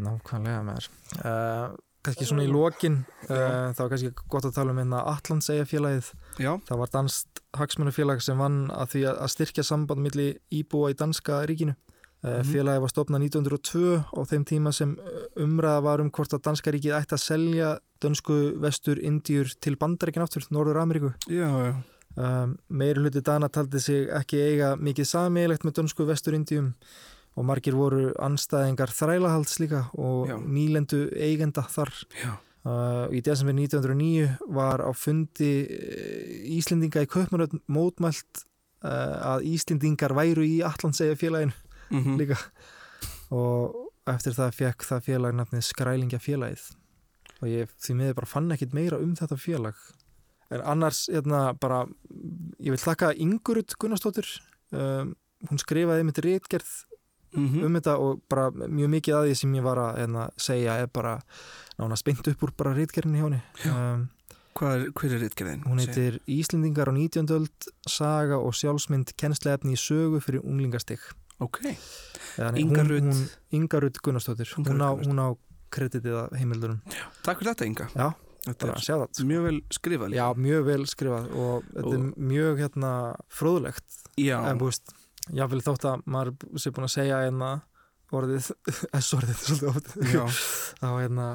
Nákvæmlega 0.00 0.62
með 0.64 0.78
þér. 0.78 0.88
Uh, 1.20 1.74
kannski 2.02 2.26
svona 2.26 2.46
í 2.46 2.50
lokin, 2.50 3.02
uh, 3.28 3.70
það 3.76 3.82
var 3.82 3.92
kannski 3.92 4.12
gott 4.32 4.48
að 4.48 4.56
tala 4.56 4.74
um 4.74 4.80
einna 4.82 5.04
Allandsegja 5.12 5.68
félagið. 5.68 6.10
Já. 6.40 6.52
Það 6.68 6.82
var 6.82 6.92
danst 6.96 7.42
hagsmunafélag 7.58 8.24
sem 8.24 8.40
vann 8.40 8.64
að 8.72 8.94
því 8.94 9.06
að 9.12 9.32
styrkja 9.36 9.66
samband 9.68 10.02
milli 10.02 10.28
íbúa 10.54 10.92
í 10.94 10.98
danska 10.98 11.42
ríkinu. 11.50 11.76
Uh. 12.22 12.40
Félagið 12.46 12.84
var 12.84 12.92
stopnað 12.94 13.26
1902 13.28 14.02
á 14.14 14.20
þeim 14.30 14.44
tíma 14.48 14.72
sem 14.74 14.96
umræða 15.36 15.86
var 15.86 16.02
um 16.04 16.10
hvort 16.14 16.34
að 16.36 16.44
danska 16.48 16.74
ríkið 16.74 16.98
ætti 17.00 17.18
að 17.18 17.24
selja 17.26 17.72
dönsku 18.02 18.36
vestur 18.62 18.98
Indíur 18.98 19.50
til 19.62 19.76
bandaríkin 19.78 20.24
aftur, 20.24 20.46
Norður 20.50 20.82
Ameríku. 20.82 21.12
Já, 21.30 21.48
já. 21.48 21.74
Um, 22.12 22.58
meiri 22.68 23.00
hluti 23.00 23.22
Dana 23.24 23.48
taldi 23.48 23.80
sig 23.80 24.10
ekki 24.12 24.36
eiga 24.36 24.74
mikið 24.76 25.06
sammeilegt 25.08 25.62
með 25.64 25.78
dönsku 25.78 26.04
vestur 26.04 26.36
Indíum 26.36 26.74
og 27.32 27.46
margir 27.48 27.76
voru 27.78 28.10
anstæðingar 28.20 28.92
þrælahalds 28.92 29.58
líka 29.62 29.86
og 29.96 30.28
Já. 30.28 30.36
nýlendu 30.40 31.06
eigenda 31.16 31.64
þar. 31.72 31.92
Já. 32.20 32.32
Uh, 32.62 33.08
í 33.10 33.18
desember 33.26 33.56
1909 33.58 34.36
var 34.54 34.78
á 34.86 34.90
fundi 34.94 35.66
eh, 35.66 36.44
Íslendinga 36.54 37.02
í 37.02 37.08
Kaupmannöfn 37.10 37.58
mótmælt 37.66 38.44
uh, 38.86 39.34
að 39.34 39.48
Íslendingar 39.50 40.14
væru 40.14 40.44
í 40.46 40.60
Allandsegja 40.62 41.18
félaginu 41.18 41.56
Mm 41.92 42.16
líka 42.16 42.38
og 43.32 43.74
eftir 44.10 44.34
það 44.36 44.54
fekk 44.56 44.86
það 44.86 45.04
félag 45.08 45.34
nafnið 45.36 45.64
Skrælingja 45.66 46.20
félagið 46.22 46.62
og 47.42 47.50
ég 47.50 47.74
því 47.82 47.96
miður 47.98 48.16
bara 48.20 48.30
fann 48.30 48.54
ekkit 48.54 48.76
meira 48.76 49.00
um 49.02 49.12
þetta 49.18 49.38
félag 49.40 49.82
en 50.52 50.64
annars 50.74 51.04
hérna 51.10 51.42
bara 51.60 51.82
ég 52.60 52.72
vil 52.74 52.80
þakka 52.80 53.12
Ingurud 53.24 53.76
Gunnarsdóttir 53.80 54.28
um, 54.70 55.14
hún 55.48 55.60
skrifaði 55.60 56.06
mitt 56.06 56.20
rétgerð 56.24 56.72
Mhm. 57.34 57.64
um 57.64 57.74
þetta 57.78 57.98
og 57.98 58.20
bara 58.28 58.50
mjög 58.50 58.88
mikið 58.96 59.14
að 59.14 59.28
því 59.28 59.34
sem 59.36 59.52
ég 59.54 59.62
var 59.62 59.76
að 59.78 59.98
hérna, 60.02 60.30
segja 60.36 60.74
er 60.82 60.86
bara 60.86 61.20
nána 61.78 61.96
spennt 61.96 62.28
upp 62.28 62.42
úr 62.42 62.52
bara 62.56 62.74
rétgerðinni 62.74 63.18
hjá 63.20 63.28
henni 63.28 63.42
um, 63.72 64.08
Hvað 64.54 64.72
er, 64.74 64.90
hver 64.92 65.12
er 65.16 65.20
ritgerðin? 65.24 65.62
hún 65.64 65.78
heitir 65.80 66.18
Íslendingar 66.28 66.88
á 66.88 66.92
19. 66.92 67.26
öld 67.32 67.68
saga 67.88 68.36
og 68.36 68.52
sjálfsmynd 68.52 69.14
kennsleefni 69.16 69.72
í 69.72 69.80
sögu 69.80 70.20
fyrir 70.20 70.42
unglingastig 70.44 70.98
Ok. 71.40 71.58
Eða, 72.36 72.52
nei, 72.52 72.60
Inga 72.60 72.82
hún- 72.84 72.88
Rut. 72.90 73.02
hún- 73.02 73.30
Inga 73.50 73.80
Rut 73.80 73.96
Gunnarsdóttir 74.02 74.46
hún, 74.54 74.66
hún 74.68 75.18
á 75.18 75.36
kreditið 75.72 76.28
að 76.28 76.36
heimildurum 76.38 76.80
Takk 77.24 77.38
fyrir 77.40 77.54
þetta, 77.54 77.66
Inga. 77.66 77.88
já, 77.96 78.14
Þetta 78.44 78.66
er 78.68 79.24
mjög 79.24 79.42
vel 79.44 79.60
skrifað 79.70 80.10
líka. 80.10 80.18
já, 80.20 80.34
mjög 80.36 80.64
vel 80.66 80.84
skrifað 80.86 81.34
og 81.34 81.64
þetta 81.72 81.86
Og- 81.86 81.94
er 81.94 81.98
mjög 82.20 82.58
hérna 82.60 83.16
fróðlegt 83.30 84.02
Já. 84.18 84.44
en 84.50 84.58
búist, 84.58 84.92
jáfnvel 85.30 85.62
þótt 85.62 85.88
að 85.90 86.06
maður 86.10 86.60
sé 86.60 86.72
búin 86.74 86.88
að 86.88 86.94
segja 86.96 87.22
hérna 87.22 87.52
orðið, 88.12 88.50
S-orðið 89.00 89.42
svolítið 89.46 90.16
oft 90.20 90.40
þá 90.82 90.88
hérna 90.98 91.28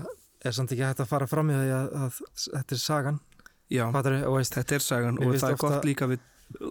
er 0.46 0.56
samt 0.56 0.74
ekki 0.76 0.86
hægt 0.86 1.02
að 1.02 1.12
fara 1.12 1.28
fram 1.30 1.50
í 1.52 1.58
því 1.58 1.74
að, 1.74 1.88
að 1.98 2.20
þetta 2.46 2.76
er 2.78 2.82
sagan. 2.84 3.22
Já. 3.74 3.84
Fattarðu? 3.92 4.24
og 4.30 4.38
veist, 4.38 4.56
Þetta 4.56 4.76
er 4.78 4.84
sagan 4.86 5.18
og 5.20 5.34
það 5.36 5.50
er 5.50 5.58
gott 5.60 5.88
líka 5.88 6.08
við 6.08 6.22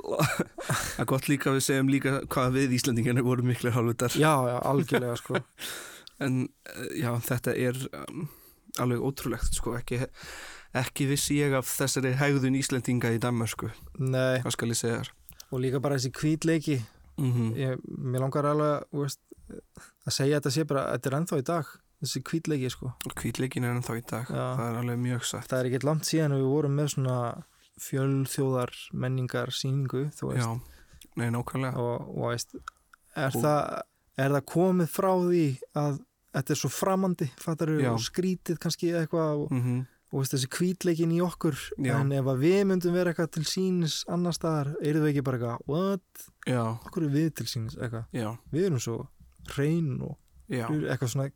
Það 0.97 1.03
er 1.03 1.09
gott 1.11 1.27
líka 1.29 1.51
að 1.51 1.59
við 1.59 1.65
segjum 1.67 1.91
líka 1.93 2.13
hvað 2.33 2.55
við 2.57 2.77
Íslandingarnir 2.79 3.27
vorum 3.27 3.51
miklir 3.51 3.75
hálfutar 3.77 4.17
Já, 4.17 4.33
já, 4.49 4.57
algjörlega 4.65 5.19
sko. 5.21 5.43
En 6.25 6.47
eh, 6.47 6.87
já, 7.03 7.11
þetta 7.27 7.53
er 7.53 7.83
um, 8.07 8.25
alveg 8.81 9.05
ótrúlegt 9.05 9.59
sko, 9.59 9.75
ekki, 9.77 10.01
ekki 10.81 11.11
vissi 11.11 11.37
ég 11.43 11.59
af 11.59 11.69
þessari 11.69 12.15
hegðun 12.17 12.57
Íslendinga 12.57 13.13
í 13.13 13.21
Danmarku 13.21 13.69
Nei, 14.01 14.41
hvað 14.41 14.57
skal 14.57 14.73
ég 14.73 14.81
segja 14.81 15.03
þér? 15.03 15.13
Og 15.53 15.63
líka 15.63 15.83
bara 15.85 16.01
þessi 16.01 16.15
hvítleiki 16.17 16.79
mm 17.19 17.51
ég, 17.57 17.83
Mér 17.99 18.21
langar 18.27 18.45
alveg 18.51 18.87
veist, 18.93 19.21
að 20.07 20.13
segja 20.17 20.39
þetta 20.41 20.51
sé 20.57 20.65
bara 20.69 20.87
Þetta 20.93 21.11
er 21.11 21.17
ennþá 21.21 21.39
í 21.41 21.45
dag, 21.47 21.67
þessi 22.03 22.23
hvítleiki 22.31 22.71
sko. 22.71 22.93
Hvítleikin 23.17 23.65
er 23.65 23.75
ennþá 23.77 23.97
í 23.99 24.05
dag, 24.11 24.27
Já. 24.31 24.47
það 24.59 24.65
er 24.71 24.79
alveg 24.83 24.99
mjög 25.05 25.25
satt. 25.25 25.49
Það 25.51 25.59
er 25.61 25.69
ekkert 25.71 25.87
langt 25.89 26.05
síðan 26.09 26.35
að 26.37 26.43
við 26.43 26.51
vorum 26.55 26.75
með 26.81 26.91
svona 26.95 27.19
fjölþjóðar 27.87 28.73
menningar 28.97 29.53
síningu, 29.55 30.07
þú 30.17 30.33
veist. 30.33 30.45
Já, 30.45 31.07
nei, 31.21 31.29
nákvæmlega. 31.35 31.77
Og, 31.81 32.09
og 32.17 32.31
veist, 32.33 32.55
er, 33.17 33.31
Og- 33.33 33.43
það, 33.43 33.83
er 34.19 34.31
það 34.37 34.47
komið 34.53 34.89
frá 34.93 35.11
því 35.25 35.45
að 35.77 35.99
þetta 36.37 36.53
er 36.53 36.61
svo 36.61 36.69
framandi 36.73 37.29
fattar 37.41 37.71
og 37.93 38.01
skrítið 38.05 38.59
kannski 38.61 38.91
eitthvað 38.93 39.45
og, 39.47 39.53
mm 39.53 39.85
og 40.13 40.21
veist, 40.23 40.35
þessi 40.37 40.49
hvítleikin 40.55 41.13
í 41.17 41.21
okkur 41.25 41.57
Já. 41.83 41.97
en 42.01 42.13
ef 42.15 42.29
að 42.31 42.43
við 42.45 42.61
myndum 42.71 42.95
vera 42.95 43.13
eitthvað 43.13 43.31
til 43.37 43.45
sínis 43.51 43.97
annar 44.13 44.37
staðar, 44.37 44.75
erum 44.83 45.03
við 45.07 45.13
ekki 45.15 45.25
bara 45.27 45.41
eitthvað 45.41 45.73
what, 45.73 46.27
Já, 46.47 46.63
okkur 46.87 47.09
er 47.09 47.15
við 47.17 47.31
til 47.41 47.47
sínis 47.51 47.75
eitthvað, 47.81 48.07
við 48.55 48.69
erum 48.69 48.83
svo 48.83 48.99
hrein 49.55 49.91
og 50.07 50.15
já, 50.53 50.67
eitthvað 50.69 51.11
svona 51.15 51.31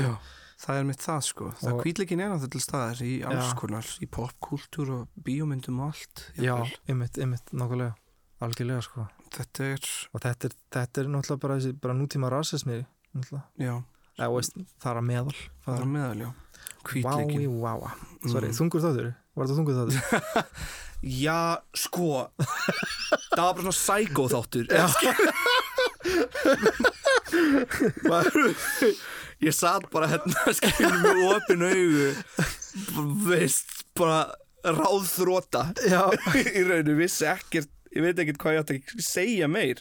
já. 0.00 0.14
Það 0.62 0.78
er 0.78 0.84
mitt 0.86 1.02
það 1.02 1.22
sko, 1.26 1.46
það 1.58 1.72
Og- 1.72 1.80
hvítleikin 1.82 2.20
er 2.22 2.28
náttúrulega 2.30 2.52
til 2.54 2.60
staðar 2.62 3.00
í 3.02 3.12
alls 3.26 3.54
konar, 3.58 3.88
í 3.98 4.06
popkultúr 4.06 4.92
og 4.94 5.08
bíómyndum 5.26 5.80
og 5.82 5.88
allt 5.90 6.22
já, 6.38 6.54
ymmit, 6.88 7.18
ymmit, 7.18 7.50
nákvæmlega. 7.50 7.96
Algjörlega 8.42 8.82
sko. 8.82 9.08
Þetta 9.32 9.64
er, 9.72 9.88
og 10.14 10.20
þetta 10.22 10.48
er, 10.48 10.54
þetta 10.76 11.02
er 11.02 11.10
náttúrulega 11.10 11.42
bara, 11.42 11.58
bara 11.82 11.94
nútíma 11.98 12.30
rasismi 12.30 12.78
náttúrulega, 13.14 13.42
eða 14.18 14.30
veist, 14.36 14.54
það 14.78 14.90
er 14.92 15.00
að 15.02 15.06
meðal 15.10 15.34
það 15.66 15.74
er 15.74 15.82
á 15.82 15.88
meðal, 15.96 16.16
já 16.22 16.30
Vái, 16.82 16.90
Hvítleikin 16.92 17.60
váa, 17.62 17.90
sorry, 18.26 18.48
Mm. 18.50 18.56
þungur 18.58 18.80
þáttur. 18.82 19.08
Var 19.36 19.44
þetta 19.46 19.56
þungur 19.58 19.76
þáttur? 19.78 20.00
Já, 21.02 21.58
sko. 21.74 22.30
Það 23.32 23.42
var 23.42 23.54
bara 23.54 23.62
svona 23.62 23.72
psycho 23.74 24.28
þáttur. 24.30 24.66
Ég 29.42 29.50
satt 29.56 29.88
bara 29.90 30.06
hérna 30.12 30.52
skilur 30.58 30.98
með 31.02 31.22
opin 31.32 31.64
augu 31.66 32.06
veist, 33.26 33.70
bara 33.98 34.20
ráðþróta 34.62 35.64
já, 35.90 36.04
í 36.38 36.62
rauninu, 36.68 36.94
vissi 37.00 37.26
ekkert 37.26 37.66
ég 37.92 38.02
veit 38.06 38.18
ekkert 38.22 38.38
hvað 38.42 38.54
ég 38.54 38.60
átti 38.62 38.76
að 38.78 38.84
segja 39.06 39.46
meir 39.50 39.78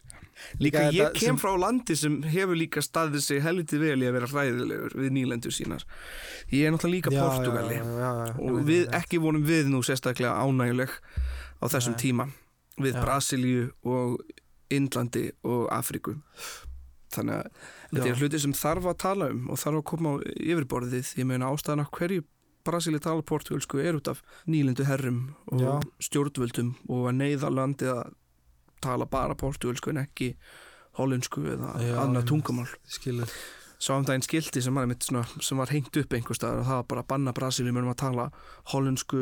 Líka 0.59 0.83
ég 0.91 1.13
kem 1.13 1.35
sem- 1.35 1.39
frá 1.41 1.53
landi 1.59 1.95
sem 1.95 2.21
hefur 2.23 2.55
líka 2.57 2.81
staðið 2.81 3.21
sig 3.21 3.41
helviti 3.41 3.79
vel 3.79 3.99
í 4.01 4.07
að 4.09 4.13
vera 4.17 4.27
hræðilegur 4.27 4.95
við 4.95 5.11
nýlendur 5.17 5.51
sínar. 5.55 5.83
Ég 6.51 6.65
er 6.67 6.71
náttúrulega 6.75 6.95
líka 6.97 7.11
já, 7.11 7.21
Portugali 7.23 7.75
já, 7.75 7.83
já, 7.83 8.35
og 8.39 8.61
við 8.65 8.89
ekki 9.01 9.19
vorum 9.21 9.43
við 9.45 9.69
nú 9.71 9.81
sérstaklega 9.85 10.35
ánæguleg 10.41 10.89
á 11.61 11.65
þessum 11.69 11.95
Nei. 11.95 12.01
tíma 12.03 12.29
við. 12.81 12.93
Brasilíu 13.01 13.71
og 13.83 14.19
Indlandi 14.71 15.31
og 15.43 15.67
Afríku. 15.69 16.15
Þannig 17.11 17.41
að 17.41 17.47
þetta 17.91 18.07
er 18.07 18.19
hluti 18.21 18.39
sem 18.39 18.53
þarf 18.55 18.85
að 18.87 18.97
tala 19.03 19.25
um 19.33 19.49
og 19.51 19.57
þarf 19.59 19.81
að 19.81 19.87
koma 19.89 20.13
á 20.15 20.15
yfirborðið. 20.39 21.09
Ég 21.19 21.25
meina 21.27 21.49
ástæðan 21.51 21.83
af 21.83 21.91
hverju 21.91 22.23
Brasilíu 22.63 23.01
tala 23.01 23.21
portugalsku 23.25 23.79
er 23.81 23.97
út 23.97 24.07
af 24.07 24.21
nýlendu 24.47 24.85
herrum 24.85 25.35
og 25.51 25.81
stjórnvöldum 25.99 26.75
og 26.87 27.07
að 27.09 27.15
neyða 27.17 27.49
landið 27.49 27.89
að 27.95 28.13
tala 28.83 29.07
bara 29.09 29.37
portugalsku 29.39 29.93
en 29.93 30.03
ekki 30.03 30.33
hollensku 30.99 31.43
eða 31.53 31.73
Já, 31.79 31.95
annað 32.03 32.29
tungumál. 32.33 32.69
skilur 32.89 33.31
sá 33.81 33.95
um 33.97 34.05
daginn 34.05 34.25
skildi 34.25 34.61
sem 34.61 34.75
var, 34.77 34.91
svona, 35.01 35.23
sem 35.41 35.57
var 35.57 35.71
hengt 35.73 35.97
upp 35.97 36.13
einhver 36.13 36.37
staðar 36.37 36.61
og 36.61 36.67
það 36.67 36.79
var 36.81 36.89
bara 36.91 37.03
að 37.03 37.09
banna 37.13 37.33
Brasilíum 37.33 37.79
um 37.81 37.89
að 37.93 38.01
tala 38.03 38.27
hollensku 38.73 39.21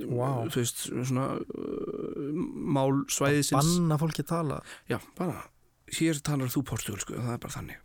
Vá. 0.00 0.48
þú 0.48 0.62
veist, 0.62 0.86
svona 0.88 1.26
uh, 1.36 2.30
mál 2.72 3.02
svæðisins 3.12 3.74
banna 3.76 3.98
fólki 4.00 4.24
að 4.24 4.30
tala? 4.32 4.60
Já, 4.88 4.96
bara, 5.18 5.42
hér 5.98 6.20
talar 6.24 6.48
þú 6.52 6.64
portugalsku 6.70 7.18
og 7.18 7.26
það 7.26 7.34
er 7.34 7.42
bara 7.42 7.56
þannig. 7.58 7.82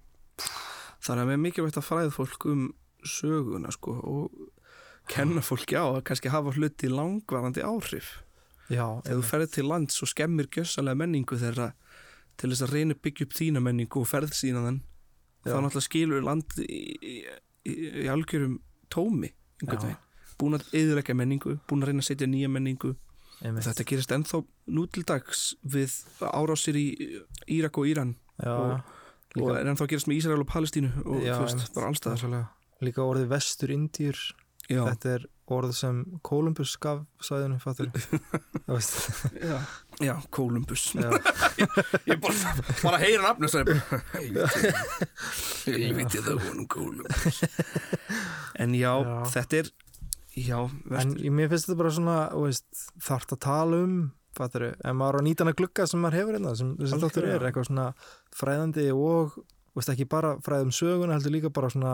Þannig 1.06 1.21
að 1.21 1.28
mér 1.28 1.36
er 1.36 1.43
mikilvægt 1.43 1.80
að 1.82 1.88
fræða 1.89 2.13
fólk 2.15 2.47
um 2.54 2.62
söguna 3.06 3.73
sko 3.75 3.97
og 3.99 4.45
kenna 5.12 5.43
fólki 5.45 5.75
á 5.75 5.86
að 5.86 6.06
kannski 6.08 6.32
hafa 6.34 6.56
hluti 6.56 6.89
langvarandi 6.89 7.65
áhrif 7.65 8.15
já, 8.69 8.86
ef 9.06 9.12
þú 9.13 9.23
ferð 9.30 9.51
til 9.56 9.67
lands 9.69 10.01
og 10.01 10.10
skemmir 10.12 10.47
gjössalega 10.49 10.97
menningu 10.97 11.38
þeirra 11.38 11.71
til 12.38 12.49
þess 12.51 12.65
að 12.65 12.73
reyna 12.75 12.95
byggja 13.01 13.25
upp 13.28 13.34
þína 13.38 13.62
menningu 13.63 14.01
og 14.01 14.08
ferð 14.10 14.34
sína 14.36 14.63
þann 14.65 14.82
þá 15.45 15.58
náttúrulega 15.62 15.86
skilur 15.88 16.23
land 16.25 16.58
í, 16.65 16.80
í, 16.99 17.15
í, 17.69 17.73
í 18.04 18.08
algjörum 18.12 18.60
tómi 18.89 19.30
einhvern 19.62 19.84
veginn. 19.86 20.01
Búin 20.36 20.58
að 20.58 20.65
eðulegja 20.75 21.15
menningu, 21.15 21.54
búin 21.69 21.84
að 21.86 21.91
reyna 21.91 22.04
að 22.04 22.10
setja 22.10 22.28
nýja 22.28 22.49
menningu. 22.51 22.95
Einmitt. 23.43 23.65
þetta 23.67 23.84
gerist 23.88 24.12
ennþá 24.15 24.39
nú 24.71 24.86
til 24.88 25.04
dags 25.04 25.56
við 25.67 25.91
árásir 26.23 26.78
í 26.80 26.86
Írak 27.51 27.78
og 27.82 27.88
Íran 27.91 28.13
já, 28.39 28.51
og- 28.56 29.41
og 29.43 29.49
ennþá 29.60 29.84
að 29.84 29.89
gerast 29.91 30.08
með 30.08 30.17
Ísrael 30.21 30.39
og 30.39 30.47
Palestínu 30.47 30.91
og 31.06 31.19
Já, 31.21 31.36
þú 31.36 31.43
veist, 31.43 31.73
bara 31.75 31.89
allstaðar 31.91 32.47
líka 32.82 33.04
orðið 33.04 33.28
vestur 33.28 33.73
indýr 33.75 34.15
já, 34.71 34.82
þetta 34.89 35.13
er 35.19 35.25
orð 35.56 35.75
sem 35.78 35.99
Columbus 36.25 36.71
gaf 36.82 37.04
sæðinu, 37.21 37.60
fattur 37.62 37.91
þú 37.93 38.19
veist. 38.73 38.95
Já, 39.38 39.60
já, 40.01 40.15
Kolumbus 40.34 40.88
já, 40.97 41.10
ég 42.10 42.17
bara, 42.23 42.56
bara 42.82 43.01
heyra 43.04 43.28
nafnu 43.28 43.45
og 43.45 43.54
sagði 43.54 43.78
helviti 45.65 46.21
það 46.25 46.41
vonum 46.47 46.67
Kolumbus 46.71 47.41
en 48.60 48.75
já, 48.78 48.91
Já. 49.06 49.15
þetta 49.36 49.60
er 49.62 49.71
já, 50.36 50.60
en 50.99 51.15
ég- 51.21 51.32
mér 51.36 51.49
finnst 51.51 51.67
þetta 51.69 51.80
bara 51.80 51.93
svona 51.95 52.17
þú 52.34 52.43
veist, 52.47 52.86
þarft 53.06 53.36
að 53.36 53.41
tala 53.45 53.82
um 53.86 53.95
fattur, 54.36 54.65
en 54.84 54.97
maður 54.99 55.21
á 55.23 55.25
nýtana 55.30 55.54
glugga 55.56 55.86
sem 55.88 56.01
maður 56.04 56.17
hefur 56.19 56.36
hérna, 56.39 56.56
sem 56.60 56.73
þessi 56.82 56.99
þáttur 57.06 57.28
er 57.32 57.45
eitthvað 57.47 57.69
svona 57.69 57.86
fræðandi 58.36 58.89
og 58.91 59.38
þú 59.38 59.80
veist, 59.80 59.91
ekki 59.93 60.08
bara 60.12 60.34
fræðum 60.43 60.73
söguna, 60.75 61.15
heldur 61.15 61.32
líka 61.38 61.54
bara 61.56 61.69
svona 61.71 61.93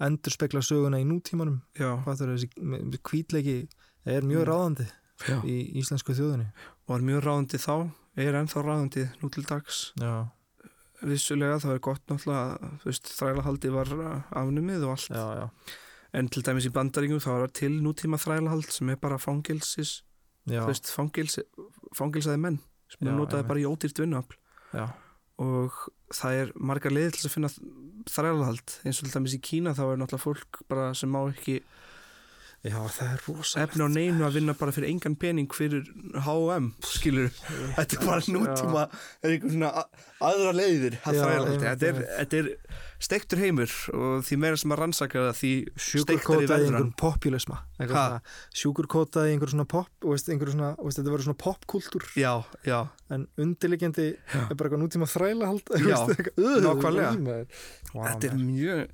endur 0.00 0.30
spekla 0.32 0.60
söguna 0.62 1.00
í 1.02 1.04
nútímanum 1.08 1.60
já, 1.78 1.96
fattur, 2.04 2.34
þessi 2.36 3.00
kvítleiki 3.02 3.68
er 4.06 4.22
mjög 4.22 4.44
Mm. 4.44 4.50
ráðandi 4.52 4.86
já, 5.28 5.38
í 5.44 5.56
íslensku 5.80 6.14
þjóðinni. 6.14 6.46
Var 6.88 7.00
mjög 7.00 7.22
ráðandi 7.26 7.58
þá 7.58 7.90
er 8.16 8.34
ennþá 8.38 8.62
ráðandi 8.64 9.04
nú 9.22 9.30
til 9.30 9.42
dags. 9.44 9.92
Já, 10.00 10.28
vissulega 11.02 11.58
það 11.62 11.74
er 11.74 11.78
gott 11.80 12.06
náttúrulega 12.06 12.94
þrælahaldi 13.18 13.70
var 13.74 13.86
afnumið 14.30 14.84
og 14.86 14.94
allt. 14.96 15.10
Já, 15.10 15.26
já, 15.42 15.50
en 16.14 16.28
til 16.28 16.42
dæmis 16.42 16.66
í 16.66 16.72
bandaringum 16.72 17.20
þá 17.20 17.30
var 17.42 17.48
til 17.54 17.74
nútíma 17.82 18.18
þrælahald 18.18 18.70
sem 18.72 18.88
er 18.90 18.96
bara 18.96 19.18
fangilsis 19.18 20.02
fangilsaði 21.94 22.38
menn 22.40 22.58
sem 22.88 23.08
er 23.08 23.14
notaði 23.18 23.46
bara 23.48 23.60
í 23.60 23.66
ódýrt 23.68 23.98
vinnuafl. 24.00 24.36
Já, 24.72 24.86
og 25.38 25.74
það 26.14 26.40
er 26.42 26.52
margar 26.56 26.94
leiðir 26.94 27.16
til 27.16 27.28
að 27.28 27.34
finna 27.34 27.50
þrælahald 28.08 28.76
eins 28.84 29.00
og 29.00 29.08
til 29.08 29.14
dæmis 29.14 29.36
í 29.36 29.42
Kína 29.44 29.74
þá 29.76 29.84
er 29.86 30.00
náttúrulega 30.00 30.24
fólk 30.24 30.62
bara 30.70 30.90
sem 30.98 31.12
má 31.12 31.20
ekki 31.28 31.60
já, 32.66 32.74
það 32.90 33.12
er 33.14 33.20
rosa 33.28 33.62
efna 33.62 33.86
á 33.86 33.88
neinu 33.94 34.24
að 34.26 34.34
vinna 34.40 34.54
bara 34.58 34.72
fyrir 34.74 34.90
engan 34.90 35.14
pening 35.20 35.46
fyrir 35.54 35.86
H&M 36.24 36.72
skilur 36.82 37.30
þetta 37.76 37.98
er 38.00 38.02
bara 38.08 38.24
nútíma 38.34 38.82
er 39.22 39.34
einhver 39.36 39.52
svona 39.54 39.70
aðra 40.18 40.52
leiðir 40.58 40.96
að 41.06 41.14
Já, 41.14 41.22
þrælahaldi 41.22 41.54
einmitt, 41.54 41.68
þetta, 41.68 41.86
er- 41.86 42.08
þetta 42.18 42.40
er 42.42 42.50
steiktur 42.98 43.38
heimur 43.38 43.70
og 43.94 44.24
því 44.26 44.38
meira 44.42 44.58
sem 44.58 44.74
að 44.74 44.80
rannsaka 44.82 45.20
það 45.28 45.36
því 45.38 45.52
sjúkurkótaði 45.86 46.42
í 46.42 46.50
verður 46.50 46.64
hann 46.66 46.74
einhverjum 46.74 46.92
populisma 46.98 47.60
Ha? 47.78 48.04
sjúkurkótaði 48.58 49.30
í 49.30 49.36
einhverjum 49.36 49.54
svona 49.54 49.68
pop 49.70 50.08
veist, 50.10 50.28
einhverjum 50.34 50.56
svona, 50.58 50.72
veist, 50.82 50.98
þetta 50.98 51.14
verður 51.14 51.28
svona 51.28 51.42
popkultúr 51.46 52.08
já, 52.18 52.32
já, 52.66 52.80
en 53.14 53.28
undirliggjandi 53.38 54.08
Já. 54.18 54.40
er 54.50 54.58
bara 54.58 54.66
eitthvað 54.72 54.82
nútíma 54.82 55.06
þrælahald 55.14 55.74
Já, 55.78 55.98
nákvæmlega. 56.66 57.42
þetta 57.94 58.32
er 58.32 58.38
mjög 58.42 58.88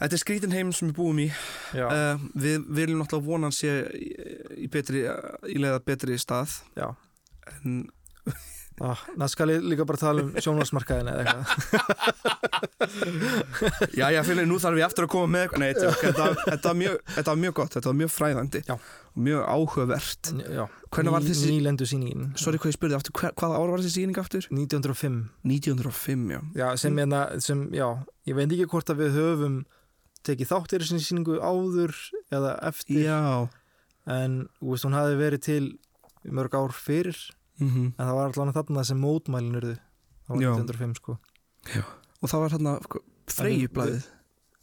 þetta 0.00 0.16
er 0.16 0.22
skrítin 0.24 0.56
heim 0.56 0.72
sem 0.76 0.90
við 0.90 0.96
búum 0.98 1.20
í. 1.22 1.28
Uh, 1.76 2.18
við 2.34 2.66
viljum 2.80 3.02
náttúrulega 3.04 3.28
vona 3.28 3.50
hann 3.50 3.56
sé 3.56 3.76
í, 3.94 4.10
í 4.66 4.70
betri 4.72 5.04
í 5.04 5.60
leiða 5.60 5.80
betri 5.86 6.18
stað. 6.20 6.58
En 6.80 7.84
Ah, 8.80 8.96
það 9.12 9.28
skal 9.28 9.50
ég 9.52 9.64
líka 9.68 9.84
bara 9.84 10.00
tala 10.00 10.22
um 10.24 10.30
sjónvarsmarkaðin 10.40 11.08
eða 11.12 11.20
eitthvað. 11.20 12.60
Já, 14.00 14.06
já, 14.14 14.20
fyrir 14.24 14.46
nú 14.48 14.56
þarf 14.62 14.78
ég 14.80 14.86
aftur 14.86 15.04
að 15.04 15.10
koma 15.12 15.28
með 15.34 15.56
Nei, 15.60 15.66
þetta, 15.76 15.90
þetta, 16.00 16.28
þetta, 16.46 16.70
var 16.70 16.78
mjög, 16.80 16.94
þetta 17.16 17.28
var 17.34 17.40
mjög 17.42 17.54
gott, 17.58 17.74
þetta 17.76 17.90
var 17.90 17.98
mjög 17.98 18.12
fræðandi 18.14 18.62
Já. 18.64 18.72
og 18.78 19.20
mjög 19.26 19.42
áhugavert. 19.52 20.30
Hvernig 20.96 21.14
var 21.14 21.26
þessi- 21.26 21.50
nýlendu 21.52 21.88
síningin 21.90 22.30
Sorry 22.40 22.60
hvað 22.62 22.72
ég 22.72 22.78
spurði 22.78 22.96
aftur, 22.96 23.12
hvaða 23.20 23.58
ára 23.60 23.74
var 23.74 23.84
þessi 23.84 23.94
sýning 23.98 24.22
aftur? 24.22 24.48
1905 24.48 25.18
1905, 25.44 26.24
já. 26.32 26.40
Já, 26.62 26.66
sem, 26.80 26.96
hérna, 27.04 27.20
sem, 27.44 27.66
já, 27.76 27.88
ég 28.30 28.40
veit 28.40 28.48
ekki 28.56 28.70
hvort 28.72 28.94
að 28.94 29.04
við 29.04 29.20
höfum 29.20 29.60
tekið 30.26 30.50
þáttir 30.52 30.84
þessi 30.84 31.06
sýningu 31.06 31.38
áður 31.40 31.94
eða 32.32 32.54
eftir. 32.68 33.04
Já, 33.06 33.48
en 34.10 34.40
veist, 34.60 34.86
hún 34.86 34.96
hafi 34.96 35.18
verið 35.20 35.44
til 35.46 35.64
mörg 36.28 36.56
ár 36.56 36.74
fyrir 36.76 37.16
mm 37.60 37.92
en 37.98 38.06
það 38.06 38.14
var 38.16 38.30
allavega 38.30 38.56
þarna 38.56 38.84
sem 38.84 39.00
mótmælin 39.00 39.76
var 40.28 40.40
Já. 40.40 40.50
1905 40.56 40.94
sko. 40.96 41.16
Og 42.20 42.30
það 42.30 42.40
var 42.40 42.50
hérna 42.54 42.74
freyjublaðið. 43.30 44.04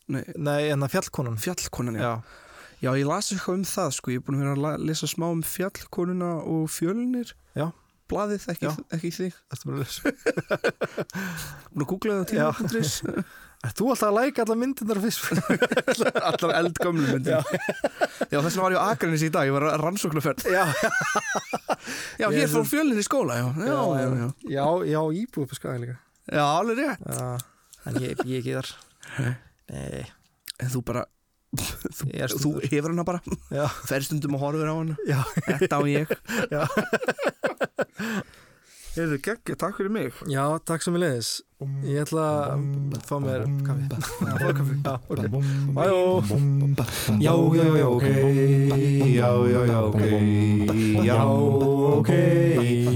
Nei, 0.07 0.23
nei, 0.37 0.69
en 0.71 0.81
það 0.85 0.93
fjallkonan. 0.95 1.37
Fjallkonan, 1.37 1.95
já. 1.99 2.01
já, 2.01 2.21
já 2.81 2.91
ég 2.95 3.07
las 3.09 3.31
eitthvað 3.31 3.57
um 3.59 3.65
það 3.67 3.91
sko, 3.97 4.11
ég 4.13 4.21
er 4.21 4.25
búin 4.25 4.39
að 4.39 4.45
vera 4.45 4.71
að 4.71 4.85
lesa 4.87 5.09
smá 5.11 5.27
um 5.27 5.43
fjallkonuna 5.43 6.31
og 6.47 6.69
fjölnir. 6.71 7.33
Já. 7.57 7.71
blaðið, 8.07 8.45
ekki, 8.53 8.71
ekki 8.95 9.11
þig. 9.11 9.39
Ertu 9.51 9.67
bara 9.67 9.77
að 9.77 9.83
lesa? 9.83 10.01
Búin 11.73 11.83
að 11.83 11.89
googla 11.91 12.21
það 12.23 12.47
á 12.47 12.51
Ert 13.65 13.79
þú 13.79 13.87
alltaf 13.89 14.11
að 14.11 14.17
læka 14.19 14.43
allar 14.43 14.57
myndirnar 14.61 14.99
fyrst? 15.01 15.23
allar 16.29 16.51
eldgömlu 16.59 17.07
myndin 17.09 17.33
já. 17.33 17.39
já, 18.29 18.37
þess 18.37 18.53
vegna 18.53 18.65
var 18.67 18.75
ég 18.75 18.83
á 18.85 18.85
Akranis 18.93 19.23
í 19.25 19.29
dag, 19.33 19.49
ég 19.49 19.55
var 19.55 19.65
að 19.71 19.81
rannsóknarferð 19.81 20.45
já, 20.53 20.61
já, 22.21 22.27
hér 22.27 22.43
er 22.43 22.51
fór 22.53 22.67
fjölnir 22.69 23.01
í 23.01 23.05
skóla 23.07 23.39
já, 23.39 23.47
já, 23.57 23.73
já, 23.73 24.07
já. 24.21 24.27
já, 24.53 24.65
já. 24.91 24.99
Íbúið 25.23 25.49
på 25.49 25.57
skaga 25.57 25.81
líka. 25.81 25.97
Já 26.29 26.43
alveg 26.45 26.83
rétt. 26.83 27.01
Já, 27.01 27.27
en 27.89 27.99
ég, 28.03 28.23
ég 28.27 28.41
ekki 28.43 28.55
þar. 28.59 28.71
Nei. 29.17 29.33
nei, 29.73 30.05
en 30.61 30.73
þú 30.75 30.83
bara 30.91 31.05
þú, 31.57 32.09
er 32.13 32.37
þú 32.37 32.53
hefur 32.61 32.91
hana 32.93 33.07
bara. 33.07 33.23
Já, 33.49 33.65
fer 33.89 34.05
stundum 34.05 34.37
og 34.37 34.45
horfur 34.45 34.69
á 34.69 34.75
hana. 34.75 34.97
Já. 35.09 35.19
Þetta 35.63 35.81
á 35.81 35.83
ég. 35.89 36.13
Já. 36.53 36.61
Heyrðu, 38.97 39.17
geggja, 39.21 39.57
takk 39.57 39.81
fyrir 39.81 39.93
mig. 39.93 40.13
Já, 40.29 40.43
takk 40.65 40.85
sem 40.85 40.93
ég 40.97 41.07
leiðis 41.07 41.37
Ég 41.57 41.97
ætla 42.03 42.23
að 42.53 43.05
fá 43.09 43.15
mér 43.17 43.47
kaffi 43.65 43.87
Já, 43.89 44.33
fá 44.37 44.49
kaffi 44.59 44.75
Já, 44.85 44.91
ok 45.09 45.47
Bæjó 45.73 46.01
Já, 47.17 47.33
já, 47.57 47.65
já, 47.73 47.87
ok 47.89 48.05
Já, 49.17 49.29
já, 49.49 49.65
já, 49.65 49.79
ok 49.81 50.03
Já, 51.01 51.17
ok 51.97 52.11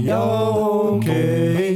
Já, 0.06 0.22
ok 0.94 1.71